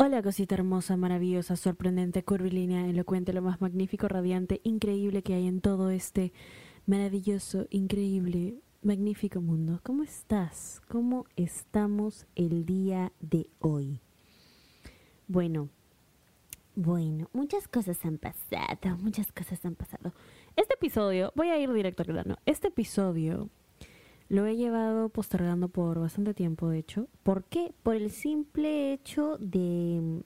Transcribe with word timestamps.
Hola 0.00 0.22
cosita 0.22 0.54
hermosa, 0.54 0.96
maravillosa, 0.96 1.56
sorprendente, 1.56 2.22
curvilínea, 2.22 2.86
elocuente, 2.86 3.32
lo 3.32 3.42
más 3.42 3.60
magnífico, 3.60 4.06
radiante, 4.06 4.60
increíble 4.62 5.24
que 5.24 5.34
hay 5.34 5.48
en 5.48 5.60
todo 5.60 5.90
este 5.90 6.32
maravilloso, 6.86 7.66
increíble, 7.70 8.60
magnífico 8.80 9.40
mundo. 9.40 9.80
¿Cómo 9.82 10.04
estás? 10.04 10.80
¿Cómo 10.86 11.24
estamos 11.34 12.26
el 12.36 12.64
día 12.64 13.10
de 13.18 13.50
hoy? 13.58 13.98
Bueno, 15.26 15.68
bueno, 16.76 17.28
muchas 17.32 17.66
cosas 17.66 17.98
han 18.04 18.18
pasado, 18.18 18.96
muchas 18.98 19.32
cosas 19.32 19.64
han 19.64 19.74
pasado. 19.74 20.12
Este 20.54 20.74
episodio, 20.74 21.32
voy 21.34 21.48
a 21.48 21.58
ir 21.58 21.72
directo 21.72 22.04
al 22.04 22.12
grano. 22.12 22.36
Este 22.46 22.68
episodio 22.68 23.50
lo 24.28 24.46
he 24.46 24.56
llevado 24.56 25.08
postergando 25.08 25.68
por 25.68 25.98
bastante 25.98 26.34
tiempo, 26.34 26.68
de 26.68 26.78
hecho. 26.78 27.08
¿Por 27.22 27.44
qué? 27.44 27.72
Por 27.82 27.96
el 27.96 28.10
simple 28.10 28.92
hecho 28.92 29.36
de... 29.38 30.22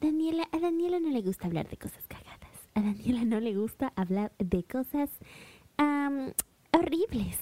Daniela, 0.00 0.48
a 0.50 0.58
Daniela 0.58 0.98
no 0.98 1.10
le 1.10 1.20
gusta 1.20 1.46
hablar 1.46 1.68
de 1.68 1.76
cosas 1.76 2.06
cagadas. 2.08 2.68
A 2.74 2.80
Daniela 2.80 3.24
no 3.24 3.38
le 3.38 3.54
gusta 3.54 3.92
hablar 3.96 4.32
de 4.38 4.64
cosas 4.64 5.10
horribles. 6.72 7.38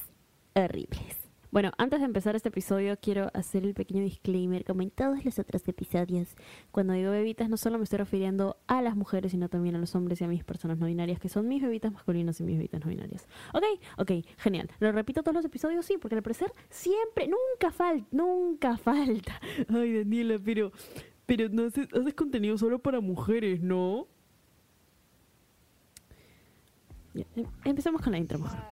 Horribles. 0.55 1.28
Bueno, 1.51 1.73
antes 1.79 2.01
de 2.01 2.05
empezar 2.05 2.37
este 2.37 2.51
episodio 2.51 2.99
quiero 3.01 3.31
hacer 3.33 3.65
el 3.65 3.73
pequeño 3.73 4.03
disclaimer, 4.03 4.65
como 4.67 4.83
en 4.83 4.91
todos 4.91 5.25
los 5.25 5.39
otros 5.39 5.67
episodios. 5.67 6.37
Cuando 6.71 6.93
digo 6.93 7.11
bebitas 7.11 7.49
no 7.49 7.57
solo 7.57 7.79
me 7.79 7.85
estoy 7.85 8.01
refiriendo 8.01 8.59
a 8.67 8.83
las 8.83 8.97
mujeres, 8.97 9.33
sino 9.33 9.49
también 9.49 9.75
a 9.75 9.79
los 9.79 9.95
hombres 9.95 10.21
y 10.21 10.25
a 10.25 10.29
mis 10.29 10.45
personas 10.45 10.77
no 10.77 10.85
binarias, 10.85 11.19
que 11.19 11.31
son 11.31 11.49
mis 11.49 11.63
bebitas 11.63 11.91
masculinas 11.91 12.39
y 12.41 12.45
mis 12.45 12.59
bebitas 12.59 12.83
no 12.83 12.91
binarias. 12.91 13.27
Ok, 13.55 13.65
ok, 13.97 14.13
genial. 14.37 14.69
¿Lo 14.79 14.93
repito 14.93 15.23
todos 15.23 15.37
los 15.37 15.45
episodios? 15.47 15.87
Sí, 15.87 15.97
porque 15.97 16.17
al 16.17 16.23
parecer 16.23 16.53
siempre, 16.69 17.29
nunca 17.29 17.73
falta, 17.73 18.07
nunca 18.11 18.77
falta. 18.77 19.41
Ay, 19.71 19.95
Daniela, 19.95 20.39
pero, 20.45 20.71
pero 21.25 21.49
no 21.49 21.65
haces, 21.65 21.89
contenido 22.15 22.59
solo 22.59 22.79
para 22.79 23.01
mujeres, 23.01 23.63
¿no? 23.63 24.07
Ya, 27.15 27.25
em, 27.65 27.77
con 28.03 28.13
la 28.13 28.19
intro 28.19 28.39
mejor. 28.39 28.78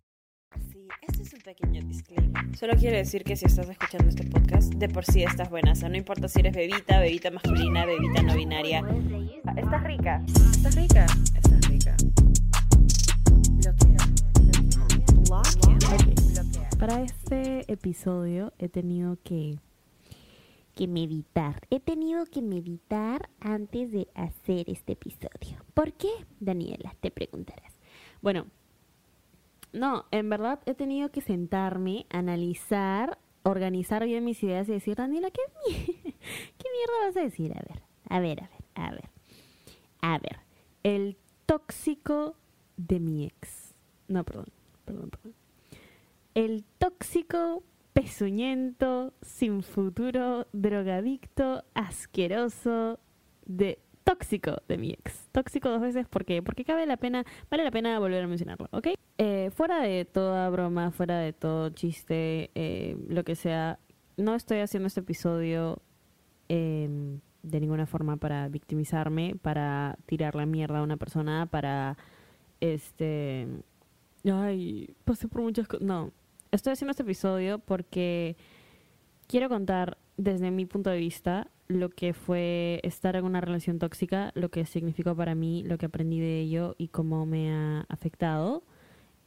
Solo 2.57 2.73
quiero 2.77 2.97
decir 2.97 3.23
que 3.23 3.35
si 3.35 3.45
estás 3.45 3.69
escuchando 3.69 4.09
este 4.09 4.25
podcast, 4.25 4.73
de 4.73 4.89
por 4.89 5.05
sí 5.05 5.23
estás 5.23 5.49
buena. 5.49 5.71
O 5.71 5.75
sea, 5.75 5.89
no 5.89 5.97
importa 5.97 6.27
si 6.27 6.39
eres 6.39 6.53
bebita, 6.53 6.99
bebita 6.99 7.31
masculina, 7.31 7.85
bebita 7.85 8.21
no 8.21 8.35
binaria. 8.35 8.83
Estás 9.57 9.83
rica. 9.83 10.23
Estás 10.27 10.75
rica. 10.75 11.05
Estás 11.35 11.67
rica. 11.69 11.95
Para 16.77 17.01
este 17.03 17.71
episodio 17.71 18.53
he 18.57 18.69
tenido 18.69 19.17
que 19.23 19.57
que 20.75 20.87
meditar. 20.87 21.61
He 21.69 21.79
tenido 21.79 22.25
que 22.25 22.41
meditar 22.41 23.29
antes 23.39 23.91
de 23.91 24.07
hacer 24.15 24.69
este 24.69 24.93
episodio. 24.93 25.63
¿Por 25.73 25.93
qué, 25.93 26.09
Daniela? 26.39 26.95
Te 27.01 27.11
preguntarás. 27.11 27.73
Bueno, 28.21 28.47
no, 29.73 30.05
en 30.11 30.29
verdad 30.29 30.59
he 30.65 30.73
tenido 30.73 31.09
que 31.11 31.21
sentarme, 31.21 32.05
analizar, 32.09 33.17
organizar 33.43 34.05
bien 34.05 34.25
mis 34.25 34.43
ideas 34.43 34.67
y 34.69 34.73
decir, 34.73 34.95
Daniela, 34.95 35.31
¿qué, 35.31 35.41
¿qué 35.71 36.67
mierda 36.73 37.07
vas 37.07 37.17
a 37.17 37.21
decir? 37.21 37.53
A 37.53 37.61
ver, 37.61 37.83
a 38.09 38.19
ver, 38.19 38.43
a 38.43 38.49
ver, 38.49 38.61
a 38.75 38.91
ver. 38.91 39.09
A 40.01 40.17
ver, 40.17 40.39
el 40.83 41.17
tóxico 41.45 42.35
de 42.75 42.99
mi 42.99 43.25
ex. 43.25 43.75
No, 44.07 44.23
perdón, 44.23 44.47
perdón, 44.83 45.09
perdón. 45.11 45.35
El 46.33 46.63
tóxico, 46.79 47.63
pezuñento, 47.93 49.13
sin 49.21 49.61
futuro, 49.63 50.47
drogadicto, 50.53 51.63
asqueroso 51.75 52.99
de 53.45 53.79
tóxico 54.03 54.61
de 54.67 54.77
mi 54.77 54.91
ex. 54.91 55.29
Tóxico 55.31 55.69
dos 55.69 55.81
veces 55.81 56.07
porque 56.09 56.41
porque 56.41 56.65
cabe 56.65 56.85
la 56.85 56.97
pena, 56.97 57.25
vale 57.49 57.63
la 57.63 57.71
pena 57.71 57.99
volver 57.99 58.23
a 58.23 58.27
mencionarlo, 58.27 58.67
¿ok? 58.71 58.87
Eh, 59.17 59.51
fuera 59.53 59.81
de 59.81 60.05
toda 60.05 60.49
broma, 60.49 60.91
fuera 60.91 61.19
de 61.19 61.33
todo 61.33 61.69
chiste, 61.69 62.51
eh, 62.55 62.97
lo 63.07 63.23
que 63.23 63.35
sea, 63.35 63.79
no 64.17 64.35
estoy 64.35 64.59
haciendo 64.59 64.87
este 64.87 65.01
episodio 65.01 65.81
em, 66.49 67.19
de 67.43 67.59
ninguna 67.59 67.85
forma 67.85 68.17
para 68.17 68.47
victimizarme, 68.49 69.35
para 69.41 69.97
tirar 70.05 70.35
la 70.35 70.45
mierda 70.45 70.79
a 70.79 70.83
una 70.83 70.97
persona, 70.97 71.45
para 71.45 71.97
este, 72.59 73.47
ay, 74.25 74.95
pasé 75.05 75.27
por 75.27 75.41
muchas 75.41 75.67
cosas. 75.67 75.85
No, 75.85 76.11
estoy 76.51 76.73
haciendo 76.73 76.91
este 76.91 77.03
episodio 77.03 77.59
porque 77.59 78.37
quiero 79.27 79.49
contar 79.49 79.97
desde 80.17 80.51
mi 80.51 80.65
punto 80.65 80.89
de 80.89 80.97
vista 80.97 81.47
lo 81.71 81.89
que 81.89 82.13
fue 82.13 82.79
estar 82.83 83.15
en 83.15 83.25
una 83.25 83.41
relación 83.41 83.79
tóxica, 83.79 84.31
lo 84.35 84.49
que 84.49 84.65
significó 84.65 85.15
para 85.15 85.35
mí, 85.35 85.63
lo 85.63 85.77
que 85.77 85.85
aprendí 85.85 86.19
de 86.19 86.39
ello 86.39 86.75
y 86.77 86.89
cómo 86.89 87.25
me 87.25 87.51
ha 87.51 87.85
afectado 87.89 88.63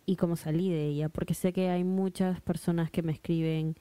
y 0.06 0.16
cómo 0.16 0.36
salí 0.36 0.70
de 0.70 0.86
ella, 0.86 1.08
porque 1.08 1.34
sé 1.34 1.52
que 1.52 1.70
hay 1.70 1.84
muchas 1.84 2.40
personas 2.40 2.90
que 2.90 3.02
me 3.02 3.12
escriben 3.12 3.76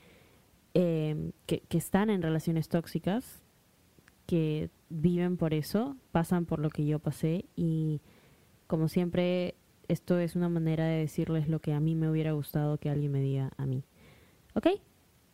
em, 0.73 1.31
que, 1.45 1.61
que 1.61 1.77
están 1.77 2.09
en 2.09 2.21
relaciones 2.21 2.69
tóxicas, 2.69 3.41
que 4.25 4.69
viven 4.89 5.37
por 5.37 5.53
eso, 5.53 5.97
pasan 6.11 6.45
por 6.45 6.59
lo 6.59 6.69
que 6.69 6.85
yo 6.85 6.99
pasé 6.99 7.45
y 7.55 8.01
como 8.67 8.87
siempre 8.87 9.55
esto 9.87 10.17
es 10.19 10.35
una 10.35 10.49
manera 10.49 10.85
de 10.85 10.99
decirles 10.99 11.47
lo 11.47 11.59
que 11.59 11.73
a 11.73 11.79
mí 11.79 11.95
me 11.95 12.09
hubiera 12.09 12.31
gustado 12.31 12.77
que 12.77 12.89
alguien 12.89 13.11
me 13.11 13.19
diga 13.19 13.51
a 13.57 13.65
mí. 13.65 13.83
¿Ok? 14.55 14.67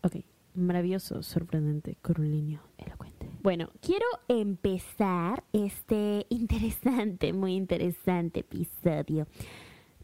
Ok. 0.04 0.18
Maravilloso, 0.56 1.22
sorprendente, 1.24 1.98
curvilíneo, 2.02 2.62
elocuente. 2.78 2.99
Bueno, 3.42 3.70
quiero 3.82 4.06
empezar 4.28 5.46
este 5.54 6.26
interesante, 6.30 7.32
muy 7.32 7.56
interesante 7.56 8.42
episodio 8.42 9.28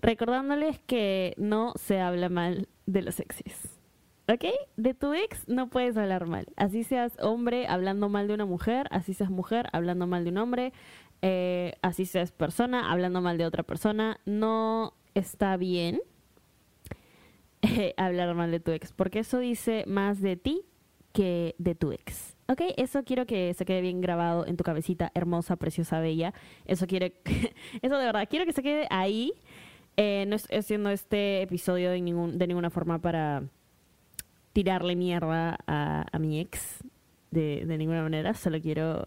recordándoles 0.02 0.80
que 0.80 1.34
no 1.38 1.74
se 1.76 2.00
habla 2.00 2.30
mal 2.30 2.70
de 2.86 3.02
los 3.02 3.20
exes. 3.20 3.82
¿Ok? 4.30 4.46
De 4.78 4.94
tu 4.94 5.14
ex 5.14 5.48
no 5.50 5.70
puedes 5.70 5.98
hablar 5.98 6.28
mal. 6.28 6.48
Así 6.56 6.84
seas 6.84 7.18
hombre 7.20 7.68
hablando 7.68 8.08
mal 8.08 8.28
de 8.28 8.36
una 8.36 8.46
mujer, 8.46 8.88
así 8.90 9.14
seas 9.14 9.30
mujer 9.30 9.68
hablando 9.74 10.08
mal 10.08 10.24
de 10.24 10.30
un 10.30 10.38
hombre, 10.38 10.74
eh, 11.22 11.74
así 11.82 12.06
seas 12.06 12.32
persona 12.32 12.92
hablando 12.92 13.20
mal 13.20 13.38
de 13.38 13.46
otra 13.46 13.64
persona. 13.64 14.20
No 14.26 14.94
está 15.14 15.58
bien 15.58 16.02
hablar 17.98 18.34
mal 18.34 18.52
de 18.52 18.62
tu 18.62 18.72
ex, 18.72 18.94
porque 18.94 19.20
eso 19.20 19.40
dice 19.40 19.84
más 19.88 20.22
de 20.22 20.38
ti 20.38 20.66
que 21.12 21.56
de 21.58 21.76
tu 21.76 21.92
ex. 21.92 22.35
¿Ok? 22.48 22.62
Eso 22.78 23.04
quiero 23.04 23.26
que 23.26 23.54
se 23.54 23.66
quede 23.66 23.82
bien 23.82 24.02
grabado 24.02 24.46
en 24.46 24.56
tu 24.56 24.64
cabecita, 24.64 25.12
hermosa, 25.16 25.56
preciosa, 25.56 26.00
bella. 26.00 26.34
Eso 26.66 26.86
quiere, 26.86 27.16
eso 27.82 27.98
de 27.98 28.06
verdad, 28.06 28.28
quiero 28.30 28.46
que 28.46 28.54
se 28.54 28.62
quede 28.62 28.88
ahí. 28.90 29.34
Eh, 29.98 30.26
no 30.28 30.36
estoy 30.36 30.60
haciendo 30.60 30.90
este 30.90 31.42
episodio 31.42 31.90
de, 31.90 32.02
ningún, 32.02 32.38
de 32.38 32.48
ninguna 32.48 32.70
forma 32.70 33.00
para 33.00 33.44
tirarle 34.54 34.96
mierda 34.96 35.58
a, 35.66 36.06
a 36.12 36.20
mi 36.20 36.40
ex. 36.40 36.84
De, 37.32 37.66
de, 37.66 37.78
ninguna 37.78 38.02
manera, 38.02 38.34
solo 38.34 38.62
quiero... 38.62 39.04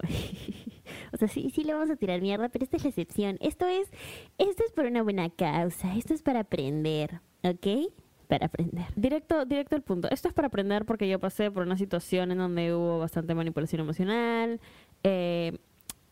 o 1.12 1.17
sea, 1.17 1.29
sí, 1.29 1.50
sí 1.55 1.64
le 1.64 1.73
vamos 1.73 1.90
a 1.90 1.96
tirar 1.96 2.20
mierda, 2.20 2.50
pero 2.50 2.64
esta 2.64 2.76
es 2.76 2.85
la 2.85 2.90
excepción. 2.90 3.38
Esto 3.40 3.67
es, 3.67 3.90
esto 4.37 4.64
es 4.67 4.73
por 4.73 4.85
una 4.85 5.02
buena 5.02 5.31
causa, 5.31 5.96
esto 5.96 6.12
es 6.12 6.23
para 6.23 6.40
aprender, 6.40 7.20
¿ok? 7.43 7.90
Para 8.28 8.46
aprender. 8.46 8.86
Directo, 8.94 9.44
directo 9.44 9.75
al 9.75 9.82
punto. 9.82 10.08
Esto 10.10 10.28
es 10.28 10.34
para 10.34 10.48
aprender 10.48 10.84
porque 10.84 11.08
yo 11.08 11.19
pasé 11.19 11.50
por 11.50 11.64
una 11.64 11.76
situación 11.76 12.30
en 12.30 12.38
donde 12.38 12.75
hubo 12.75 12.98
bastante 12.98 13.34
manipulación 13.34 13.80
emocional, 13.80 14.60
eh, 15.02 15.58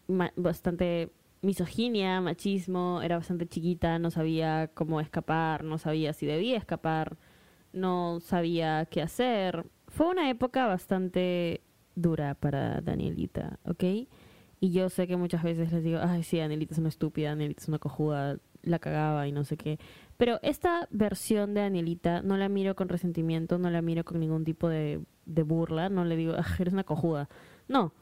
bastante 0.08 1.10
misoginia, 1.42 2.20
machismo, 2.20 3.00
era 3.02 3.16
bastante 3.16 3.46
chiquita, 3.46 3.98
no 3.98 4.10
sabía 4.10 4.70
cómo 4.74 5.00
escapar, 5.00 5.62
no 5.62 5.78
sabía 5.78 6.12
si 6.12 6.26
debía 6.26 6.56
escapar, 6.56 7.16
no 7.72 8.20
sabía 8.20 8.86
qué 8.86 9.02
hacer. 9.02 9.66
Fue 9.88 10.08
una 10.08 10.30
época 10.30 10.66
bastante 10.66 11.60
dura 11.94 12.34
para 12.34 12.80
Danielita, 12.80 13.58
¿ok? 13.64 13.84
Y 14.58 14.70
yo 14.72 14.88
sé 14.88 15.06
que 15.06 15.16
muchas 15.16 15.42
veces 15.42 15.70
les 15.70 15.84
digo, 15.84 16.00
ay, 16.02 16.22
sí, 16.22 16.38
Danielita 16.38 16.74
es 16.74 16.78
una 16.78 16.88
estúpida, 16.88 17.30
Danielita 17.30 17.62
es 17.62 17.68
una 17.68 17.78
cojuda, 17.78 18.38
la 18.62 18.78
cagaba 18.78 19.28
y 19.28 19.32
no 19.32 19.44
sé 19.44 19.56
qué. 19.56 19.78
Pero 20.16 20.38
esta 20.42 20.88
versión 20.90 21.54
de 21.54 21.60
Danielita 21.60 22.22
no 22.22 22.36
la 22.36 22.48
miro 22.48 22.74
con 22.74 22.88
resentimiento, 22.88 23.58
no 23.58 23.70
la 23.70 23.82
miro 23.82 24.04
con 24.04 24.18
ningún 24.20 24.44
tipo 24.44 24.68
de, 24.68 25.00
burla, 25.24 25.88
no 25.88 26.04
le 26.04 26.16
digo, 26.16 26.34
eres 26.58 26.72
una 26.72 26.84
cojuda. 26.84 27.28
No. 27.68 27.92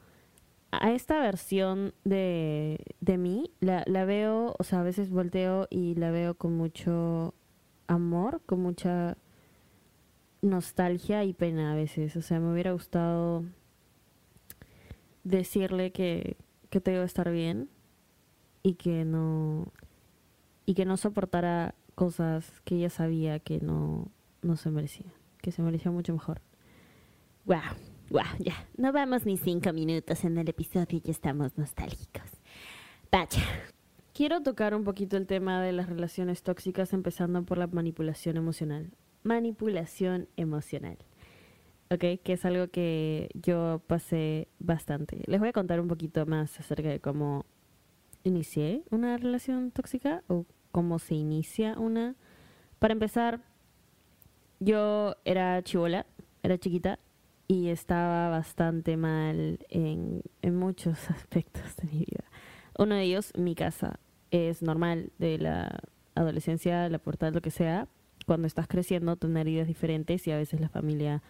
a 0.71 0.91
esta 0.91 1.19
versión 1.19 1.93
de, 2.03 2.79
de 3.01 3.17
mí 3.17 3.51
la, 3.59 3.83
la 3.87 4.05
veo, 4.05 4.55
o 4.57 4.63
sea, 4.63 4.81
a 4.81 4.83
veces 4.83 5.09
volteo 5.09 5.67
y 5.69 5.95
la 5.95 6.11
veo 6.11 6.35
con 6.35 6.55
mucho 6.55 7.33
amor, 7.87 8.41
con 8.45 8.61
mucha 8.61 9.17
nostalgia 10.41 11.23
y 11.23 11.33
pena 11.33 11.73
a 11.73 11.75
veces. 11.75 12.15
O 12.15 12.21
sea, 12.21 12.39
me 12.39 12.51
hubiera 12.51 12.71
gustado 12.71 13.43
decirle 15.23 15.91
que, 15.91 16.37
que 16.69 16.79
todo 16.79 16.95
iba 16.95 17.03
a 17.03 17.07
estar 17.07 17.31
bien 17.31 17.69
y 18.63 18.75
que 18.75 19.05
no 19.05 19.71
y 20.65 20.73
que 20.73 20.85
no 20.85 20.97
soportara 20.97 21.75
cosas 21.95 22.61
que 22.63 22.75
ella 22.75 22.89
sabía 22.89 23.39
que 23.39 23.59
no, 23.59 24.11
no 24.41 24.57
se 24.57 24.69
merecía, 24.69 25.11
que 25.41 25.51
se 25.51 25.61
merecía 25.61 25.91
mucho 25.91 26.13
mejor. 26.13 26.41
Wow, 27.45 27.61
wow, 28.09 28.23
ya. 28.39 28.67
No 28.77 28.91
vamos 28.91 29.25
ni 29.25 29.37
cinco 29.37 29.73
minutos 29.73 30.23
en 30.23 30.37
el 30.37 30.49
episodio 30.49 31.01
y 31.03 31.09
estamos 31.09 31.57
nostálgicos. 31.57 32.29
Vaya. 33.11 33.41
Quiero 34.13 34.41
tocar 34.41 34.73
un 34.73 34.85
poquito 34.85 35.17
el 35.17 35.27
tema 35.27 35.61
de 35.61 35.73
las 35.73 35.89
relaciones 35.89 36.41
tóxicas, 36.41 36.93
empezando 36.93 37.43
por 37.43 37.57
la 37.57 37.67
manipulación 37.67 38.37
emocional. 38.37 38.91
Manipulación 39.23 40.29
emocional. 40.37 40.97
¿Ok? 41.91 42.21
Que 42.23 42.33
es 42.33 42.45
algo 42.45 42.69
que 42.69 43.29
yo 43.33 43.81
pasé 43.87 44.47
bastante. 44.57 45.21
Les 45.27 45.39
voy 45.41 45.49
a 45.49 45.53
contar 45.53 45.81
un 45.81 45.89
poquito 45.89 46.25
más 46.25 46.57
acerca 46.59 46.87
de 46.87 47.01
cómo 47.01 47.45
inicié 48.23 48.83
una 48.89 49.17
relación 49.17 49.71
tóxica 49.71 50.23
o 50.27 50.45
cómo 50.75 50.99
se 50.99 51.15
inicia 51.15 51.79
una. 51.79 52.15
Para 52.79 52.91
empezar, 52.91 53.39
yo 54.59 55.15
era 55.23 55.63
chivola, 55.63 56.05
era 56.43 56.57
chiquita 56.57 56.99
y 57.47 57.69
estaba 57.69 58.27
bastante 58.27 58.97
mal 58.97 59.65
en, 59.69 60.21
muchos 60.43 61.09
aspectos 61.09 61.77
de 61.77 61.87
mi 61.87 61.99
vida. 61.99 62.25
Uno 62.77 62.95
de 62.95 63.03
ellos, 63.03 63.31
mi 63.37 63.55
casa. 63.55 64.01
Es 64.31 64.61
normal 64.61 65.13
de 65.17 65.37
la 65.37 65.79
adolescencia, 66.13 66.89
la 66.89 66.99
pubertad, 66.99 67.33
lo 67.33 67.39
que 67.39 67.51
sea, 67.51 67.87
cuando 68.25 68.45
estás 68.45 68.67
creciendo, 68.67 69.15
tener 69.15 69.47
ideas 69.47 69.67
diferentes 69.67 70.27
y 70.27 70.31
a 70.31 70.37
veces 70.37 70.59
la 70.59 70.67
familia 70.67 71.23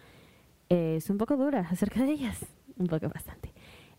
es 0.68 1.08
un 1.08 1.18
poco 1.18 1.36
dura 1.36 1.60
acerca 1.70 2.02
de 2.02 2.10
ellas, 2.10 2.44
un 2.78 2.88
poco 2.88 3.08
bastante. 3.08 3.52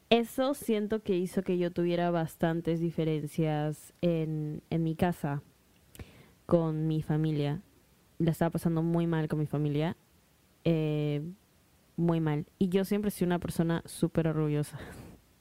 Eso 0.10 0.54
siento 0.54 1.04
que 1.04 1.18
hizo 1.18 1.44
que 1.44 1.58
yo 1.58 1.72
tuviera 1.72 2.12
bastantes 2.12 2.80
diferencias 2.80 3.94
en, 4.02 4.64
en 4.70 4.84
mi 4.84 4.96
casa 4.96 5.42
con 6.46 6.88
mi 6.88 7.02
familia. 7.02 7.62
La 8.18 8.32
estaba 8.32 8.52
pasando 8.52 8.82
muy 8.82 9.06
mal 9.06 9.28
con 9.28 9.40
mi 9.40 9.48
familia. 9.48 9.98
Eh, 10.64 11.22
muy 11.98 12.22
mal. 12.22 12.46
Y 12.58 12.70
yo 12.70 12.86
siempre 12.86 13.12
soy 13.12 13.26
una 13.26 13.40
persona 13.40 13.84
súper 13.86 14.30
orgullosa. 14.30 14.80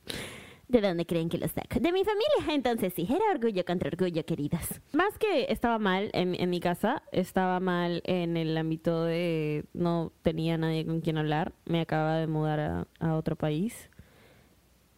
¿De 0.69 0.81
dónde 0.81 1.07
creen 1.07 1.29
que 1.29 1.39
lo 1.39 1.47
saco? 1.47 1.79
De 1.79 1.93
mi 1.93 2.03
familia. 2.05 2.55
Entonces 2.55 2.93
sí, 2.93 3.07
era 3.09 3.25
orgullo 3.33 3.65
contra 3.65 3.89
orgullo, 3.89 4.25
queridas. 4.25 4.81
Más 4.93 5.17
que 5.17 5.47
estaba 5.49 5.79
mal 5.79 6.11
en, 6.13 6.35
en 6.35 6.51
mi 6.51 6.59
casa, 6.59 7.05
estaba 7.13 7.61
mal 7.61 8.03
en 8.05 8.37
el 8.37 8.57
ámbito 8.57 9.05
de 9.05 9.65
no 9.75 10.13
tenía 10.23 10.59
nadie 10.59 10.85
con 10.85 11.01
quien 11.01 11.19
hablar. 11.19 11.53
Me 11.67 11.81
acababa 11.81 12.17
de 12.17 12.27
mudar 12.27 12.59
a, 12.59 12.89
a 12.99 13.15
otro 13.15 13.37
país. 13.37 13.91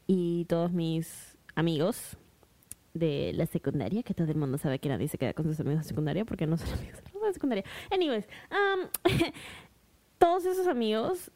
Y 0.08 0.46
todos 0.46 0.72
mis 0.72 1.38
amigos 1.54 2.16
de 2.94 3.32
la 3.34 3.46
secundaria, 3.46 4.02
que 4.02 4.14
todo 4.14 4.30
el 4.30 4.36
mundo 4.36 4.58
sabe 4.58 4.78
que 4.80 4.88
nadie 4.88 5.06
se 5.06 5.18
queda 5.18 5.34
con 5.34 5.44
sus 5.44 5.60
amigos 5.60 5.82
de 5.82 5.88
secundaria 5.88 6.24
porque 6.24 6.46
no 6.46 6.56
son 6.56 6.68
amigos 6.78 7.02
de 7.04 7.20
la 7.20 7.32
secundaria. 7.32 7.64
Anyways, 7.92 8.26
um, 8.50 8.88
todos 10.18 10.44
esos 10.46 10.66
amigos 10.66 11.30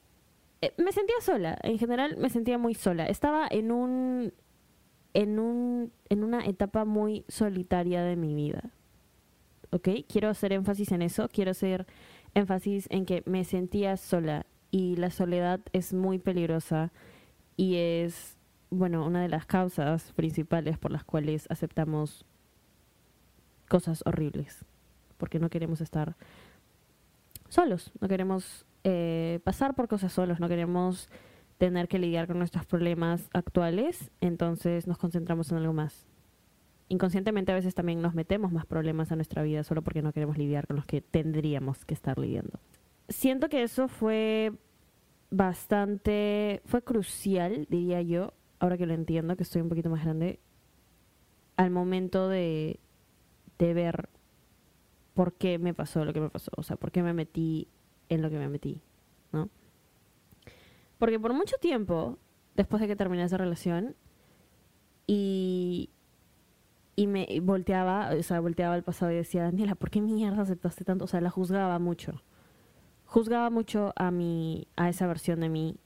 eh, 0.62 0.72
me 0.78 0.92
sentía 0.92 1.16
sola, 1.20 1.58
en 1.62 1.78
general 1.78 2.16
me 2.16 2.30
sentía 2.30 2.58
muy 2.58 2.74
sola. 2.74 3.06
Estaba 3.06 3.46
en 3.50 3.70
un 3.70 4.32
en 5.14 5.38
un 5.38 5.92
en 6.08 6.24
una 6.24 6.44
etapa 6.46 6.84
muy 6.84 7.24
solitaria 7.28 8.02
de 8.02 8.16
mi 8.16 8.34
vida. 8.34 8.70
¿Ok? 9.70 9.88
Quiero 10.08 10.28
hacer 10.28 10.52
énfasis 10.52 10.92
en 10.92 11.02
eso, 11.02 11.28
quiero 11.28 11.50
hacer 11.50 11.86
énfasis 12.34 12.86
en 12.90 13.04
que 13.04 13.22
me 13.26 13.44
sentía 13.44 13.96
sola 13.96 14.46
y 14.70 14.96
la 14.96 15.10
soledad 15.10 15.60
es 15.72 15.92
muy 15.92 16.19
peligrosa 16.19 16.92
y 17.56 17.76
es 17.76 18.31
bueno, 18.72 19.06
una 19.06 19.20
de 19.20 19.28
las 19.28 19.44
causas 19.44 20.12
principales 20.12 20.78
por 20.78 20.90
las 20.90 21.04
cuales 21.04 21.46
aceptamos 21.50 22.24
cosas 23.69 24.02
horribles, 24.06 24.64
porque 25.19 25.38
no 25.38 25.50
queremos 25.50 25.80
estar 25.80 26.16
solos, 27.48 27.92
no 28.00 28.08
queremos 28.08 28.64
eh, 28.84 29.40
pasar 29.44 29.74
por 29.74 29.88
cosas 29.88 30.12
solos, 30.12 30.40
no 30.40 30.48
queremos 30.48 31.10
tener 31.58 31.86
que 31.86 31.98
lidiar 31.98 32.26
con 32.26 32.38
nuestros 32.38 32.64
problemas 32.64 33.28
actuales, 33.34 34.10
entonces 34.20 34.86
nos 34.86 34.96
concentramos 34.96 35.52
en 35.52 35.58
algo 35.58 35.74
más. 35.74 36.06
Inconscientemente 36.88 37.52
a 37.52 37.54
veces 37.54 37.74
también 37.74 38.00
nos 38.00 38.14
metemos 38.14 38.52
más 38.52 38.64
problemas 38.64 39.12
a 39.12 39.16
nuestra 39.16 39.42
vida 39.42 39.64
solo 39.64 39.82
porque 39.82 40.02
no 40.02 40.12
queremos 40.12 40.38
lidiar 40.38 40.66
con 40.66 40.76
los 40.76 40.86
que 40.86 41.02
tendríamos 41.02 41.84
que 41.84 41.94
estar 41.94 42.19
lidiando. 42.19 42.58
Siento 43.08 43.48
que 43.50 43.62
eso 43.62 43.88
fue 43.88 44.52
bastante, 45.30 46.62
fue 46.64 46.82
crucial, 46.82 47.66
diría 47.69 48.02
yo, 48.02 48.32
ahora 48.62 48.78
que 48.78 48.86
lo 48.86 48.94
entiendo, 48.94 49.36
que 49.36 49.42
estoy 49.42 49.60
un 49.60 49.68
poquito 49.68 49.90
más 49.90 50.04
grande, 50.04 50.38
al 51.56 51.70
momento 51.70 52.28
de, 52.28 52.78
de 53.58 53.74
ver 53.74 54.08
por 55.14 55.32
qué 55.32 55.58
me 55.58 55.74
pasó 55.74 56.04
lo 56.04 56.12
que 56.12 56.20
me 56.20 56.30
pasó, 56.30 56.52
o 56.56 56.62
sea, 56.62 56.76
por 56.76 56.92
qué 56.92 57.02
me 57.02 57.12
metí 57.12 57.66
en 58.08 58.22
lo 58.22 58.30
que 58.30 58.38
me 58.38 58.48
metí, 58.48 58.80
¿no? 59.32 59.48
Porque 60.98 61.18
por 61.18 61.34
mucho 61.34 61.56
tiempo, 61.56 62.18
después 62.54 62.80
de 62.80 62.86
que 62.86 62.94
terminé 62.94 63.24
esa 63.24 63.36
relación, 63.36 63.96
y, 65.08 65.90
y 66.94 67.08
me 67.08 67.26
volteaba, 67.42 68.10
o 68.16 68.22
sea, 68.22 68.38
volteaba 68.38 68.74
al 68.74 68.84
pasado 68.84 69.10
y 69.10 69.16
decía, 69.16 69.42
Daniela, 69.42 69.74
¿por 69.74 69.90
qué 69.90 70.00
mierda 70.00 70.42
aceptaste 70.42 70.84
tanto? 70.84 71.06
O 71.06 71.08
sea, 71.08 71.20
la 71.20 71.30
juzgaba 71.30 71.80
mucho. 71.80 72.22
Juzgaba 73.06 73.50
mucho 73.50 73.92
a 73.96 74.12
mi, 74.12 74.68
a 74.76 74.88
esa 74.88 75.08
versión 75.08 75.40
de 75.40 75.48
mí 75.48 75.80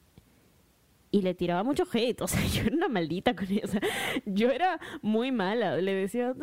y 1.11 1.23
le 1.23 1.35
tiraba 1.35 1.63
mucho 1.63 1.85
hate, 1.93 2.21
o 2.21 2.27
sea, 2.27 2.45
yo 2.53 2.63
era 2.63 2.77
una 2.77 2.89
maldita 2.89 3.35
con 3.35 3.47
sea, 3.47 3.81
yo 4.27 4.51
era 4.51 4.81
muy 5.03 5.33
mala, 5.33 5.77
le 5.77 5.95
decía, 5.95 6.35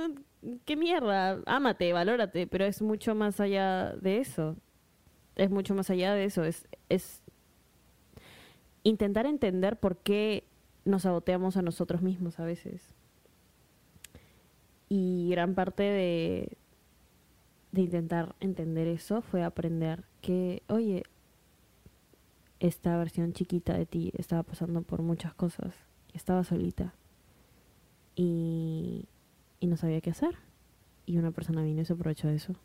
qué 0.65 0.75
mierda, 0.75 1.41
ámate, 1.45 1.93
valórate, 1.93 2.47
pero 2.47 2.65
es 2.65 2.81
mucho 2.81 3.15
más 3.15 3.39
allá 3.39 3.93
de 4.01 4.19
eso, 4.19 4.55
es 5.35 5.49
mucho 5.49 5.75
más 5.75 5.89
allá 5.89 6.13
de 6.13 6.25
eso, 6.25 6.43
es, 6.43 6.67
es 6.89 7.21
intentar 8.83 9.25
entender 9.25 9.77
por 9.77 9.97
qué 9.97 10.43
nos 10.85 11.03
saboteamos 11.03 11.57
a 11.57 11.61
nosotros 11.61 12.01
mismos 12.01 12.39
a 12.39 12.45
veces. 12.45 12.93
Y 14.89 15.29
gran 15.31 15.55
parte 15.55 15.83
de, 15.83 16.57
de 17.71 17.81
intentar 17.81 18.35
entender 18.39 18.87
eso 18.87 19.21
fue 19.21 19.43
aprender 19.43 20.03
que, 20.21 20.61
oye, 20.67 21.03
esta 22.63 22.97
versión 22.97 23.33
chiquita 23.33 23.77
de 23.77 23.85
ti 23.85 24.13
estaba 24.17 24.41
pasando 24.41 24.83
por 24.83 25.01
muchas 25.01 25.33
cosas, 25.33 25.75
estaba 26.13 26.45
solita 26.45 26.93
y, 28.15 29.05
y 29.59 29.67
no 29.67 29.75
sabía 29.75 29.99
qué 29.99 30.11
hacer. 30.11 30.35
Y 31.05 31.17
una 31.17 31.31
persona 31.31 31.61
vino 31.61 31.81
y 31.81 31.85
se 31.85 31.91
aprovechó 31.91 32.29
de 32.29 32.35
eso. 32.35 32.55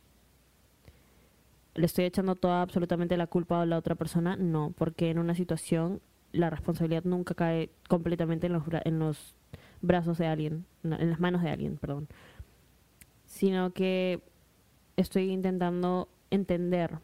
¿Le 1.75 1.85
estoy 1.85 2.05
echando 2.05 2.37
toda 2.37 2.62
absolutamente 2.62 3.17
la 3.17 3.26
culpa 3.26 3.61
a 3.61 3.67
la 3.67 3.76
otra 3.76 3.97
persona? 3.97 4.37
No, 4.37 4.73
porque 4.78 5.11
en 5.11 5.19
una 5.19 5.35
situación 5.35 6.00
la 6.31 6.49
responsabilidad 6.49 7.02
nunca 7.02 7.35
cae 7.35 7.71
completamente 7.88 8.47
en 8.47 8.52
los, 8.52 8.62
en 8.85 9.00
los 9.00 9.35
brazos 9.81 10.17
de 10.19 10.28
alguien, 10.28 10.64
en 10.85 11.11
las 11.11 11.19
manos 11.19 11.43
de 11.43 11.50
alguien, 11.50 11.76
perdón. 11.76 12.07
Sino 13.26 13.73
que 13.73 14.23
estoy 14.97 15.31
intentando 15.33 16.09
entender 16.31 17.00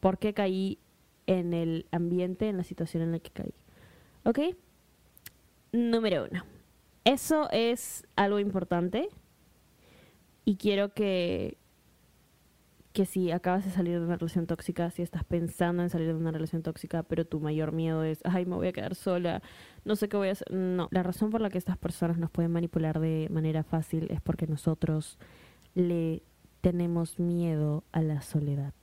por 0.00 0.18
qué 0.18 0.34
caí 0.34 0.78
en 1.30 1.54
el 1.54 1.86
ambiente, 1.92 2.48
en 2.48 2.56
la 2.56 2.64
situación 2.64 3.04
en 3.04 3.12
la 3.12 3.20
que 3.20 3.30
caí. 3.30 3.54
¿Ok? 4.24 4.40
Número 5.70 6.26
uno. 6.28 6.42
Eso 7.04 7.48
es 7.52 8.04
algo 8.16 8.40
importante 8.40 9.08
y 10.44 10.56
quiero 10.56 10.92
que, 10.92 11.56
que 12.92 13.06
si 13.06 13.30
acabas 13.30 13.64
de 13.64 13.70
salir 13.70 14.00
de 14.00 14.04
una 14.04 14.16
relación 14.16 14.48
tóxica, 14.48 14.90
si 14.90 15.02
estás 15.02 15.22
pensando 15.22 15.84
en 15.84 15.88
salir 15.90 16.08
de 16.08 16.14
una 16.14 16.32
relación 16.32 16.62
tóxica, 16.62 17.04
pero 17.04 17.24
tu 17.24 17.38
mayor 17.38 17.70
miedo 17.70 18.02
es, 18.02 18.18
ay, 18.24 18.44
me 18.44 18.56
voy 18.56 18.66
a 18.66 18.72
quedar 18.72 18.96
sola, 18.96 19.40
no 19.84 19.94
sé 19.94 20.08
qué 20.08 20.16
voy 20.16 20.28
a 20.28 20.32
hacer. 20.32 20.50
No, 20.50 20.88
la 20.90 21.04
razón 21.04 21.30
por 21.30 21.40
la 21.40 21.48
que 21.48 21.58
estas 21.58 21.78
personas 21.78 22.18
nos 22.18 22.32
pueden 22.32 22.50
manipular 22.50 22.98
de 22.98 23.28
manera 23.30 23.62
fácil 23.62 24.08
es 24.10 24.20
porque 24.20 24.48
nosotros 24.48 25.16
le 25.76 26.24
tenemos 26.60 27.20
miedo 27.20 27.84
a 27.92 28.02
la 28.02 28.20
soledad 28.20 28.74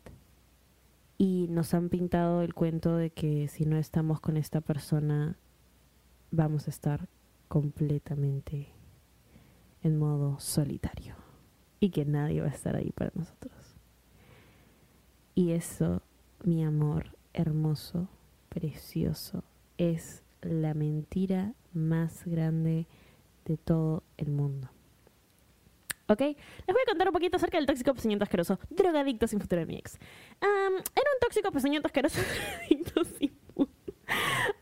y 1.18 1.48
nos 1.50 1.74
han 1.74 1.90
pintado 1.90 2.42
el 2.42 2.54
cuento 2.54 2.96
de 2.96 3.10
que 3.10 3.48
si 3.48 3.66
no 3.66 3.78
estamos 3.78 4.20
con 4.20 4.38
esta 4.38 4.62
persona 4.62 5.38
vamos 6.32 6.68
a 6.68 6.70
estar 6.70 7.08
completamente 7.48 8.68
en 9.82 9.98
modo 9.98 10.40
solitario 10.40 11.16
y 11.80 11.90
que 11.90 12.06
nadie 12.06 12.42
va 12.42 12.48
a 12.48 12.52
estar 12.52 12.76
ahí 12.76 12.92
para 12.92 13.12
nosotros. 13.16 13.54
Y 15.36 15.52
eso, 15.52 16.02
mi 16.44 16.64
amor 16.64 17.16
hermoso, 17.34 18.10
precioso, 18.50 19.44
es 19.78 20.24
la 20.42 20.74
mentira 20.74 21.54
más 21.74 22.26
grande 22.26 22.88
de 23.46 23.58
todo 23.58 24.04
el 24.18 24.30
mundo. 24.32 24.70
¿Ok? 26.10 26.22
Les 26.22 26.36
voy 26.68 26.82
a 26.82 26.90
contar 26.90 27.08
un 27.08 27.14
poquito 27.14 27.38
acerca 27.38 27.58
del 27.58 27.66
tóxico 27.66 27.94
peseñento 27.94 28.24
asqueroso. 28.24 28.60
Drogadicto 28.70 29.28
sin 29.28 29.40
futuro 29.40 29.60
de 29.60 29.66
mi 29.66 29.76
ex. 29.78 29.98
Am, 30.42 30.74
era 30.74 31.10
un 31.14 31.20
tóxico 31.22 31.52
peseñento 31.52 31.88
asqueroso. 31.88 32.20
drogadicto 32.70 33.04
sin. 33.04 33.38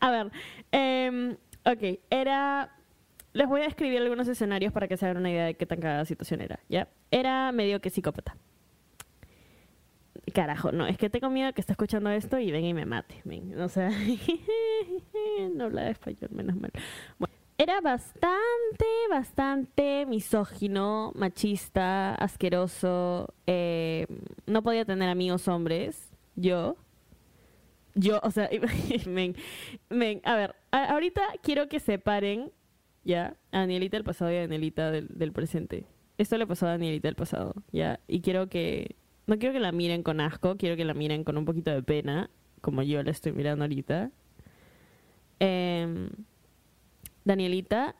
A 0.00 0.10
ver. 0.10 0.30
em, 0.72 1.36
ok. 1.64 2.00
Era... 2.10 2.72
Les 3.32 3.46
voy 3.46 3.60
a 3.60 3.66
escribir 3.66 4.00
algunos 4.00 4.26
escenarios 4.28 4.72
para 4.72 4.88
que 4.88 4.96
se 4.96 5.04
hagan 5.04 5.18
una 5.18 5.30
idea 5.30 5.44
de 5.44 5.54
qué 5.54 5.66
tan 5.66 5.78
cagada 5.78 6.04
situación 6.06 6.40
era. 6.40 6.58
¿Ya? 6.68 6.88
Era 7.10 7.52
medio 7.52 7.80
que 7.80 7.90
psicópata. 7.90 8.36
Carajo, 10.34 10.72
no, 10.72 10.86
es 10.86 10.98
que 10.98 11.08
tengo 11.08 11.30
miedo 11.30 11.52
que 11.52 11.60
esté 11.60 11.72
escuchando 11.72 12.10
esto 12.10 12.38
y 12.38 12.50
venga 12.50 12.68
y 12.68 12.74
me 12.74 12.86
mate. 12.86 13.20
ven. 13.24 13.58
O 13.60 13.68
sea, 13.68 13.90
no 15.54 15.64
habla 15.64 15.90
español, 15.90 16.30
menos 16.32 16.56
mal. 16.56 16.72
Bueno, 17.18 17.34
era 17.58 17.80
bastante, 17.80 18.86
bastante 19.10 20.06
misógino, 20.06 21.12
machista, 21.14 22.14
asqueroso. 22.14 23.34
eh, 23.46 24.06
no 24.46 24.62
podía 24.62 24.84
tener 24.84 25.08
amigos 25.08 25.48
hombres. 25.48 26.12
Yo. 26.36 26.76
Yo, 27.94 28.20
o 28.22 28.30
sea, 28.30 28.50
men, 29.06 29.34
men, 29.88 30.20
a 30.24 30.36
ver, 30.36 30.54
ahorita 30.70 31.22
quiero 31.42 31.68
que 31.68 31.80
separen, 31.80 32.52
ya, 33.04 33.36
a 33.52 33.60
Danielita 33.60 33.96
del 33.96 34.04
pasado 34.04 34.30
y 34.32 34.36
a 34.36 34.40
Danielita 34.42 34.90
del, 34.90 35.08
del 35.08 35.32
presente. 35.32 35.86
Esto 36.18 36.36
le 36.36 36.46
pasó 36.46 36.66
a 36.66 36.70
Danielita 36.70 37.08
del 37.08 37.14
pasado, 37.14 37.54
ya, 37.72 38.00
y 38.06 38.20
quiero 38.20 38.48
que, 38.50 38.96
no 39.26 39.38
quiero 39.38 39.54
que 39.54 39.60
la 39.60 39.72
miren 39.72 40.02
con 40.02 40.20
asco, 40.20 40.56
quiero 40.58 40.76
que 40.76 40.84
la 40.84 40.92
miren 40.92 41.24
con 41.24 41.38
un 41.38 41.46
poquito 41.46 41.70
de 41.70 41.82
pena, 41.82 42.28
como 42.60 42.82
yo 42.82 43.02
la 43.02 43.10
estoy 43.12 43.32
mirando 43.32 43.64
ahorita. 43.64 44.10
Em, 45.38 46.10
Danielita, 47.26 47.96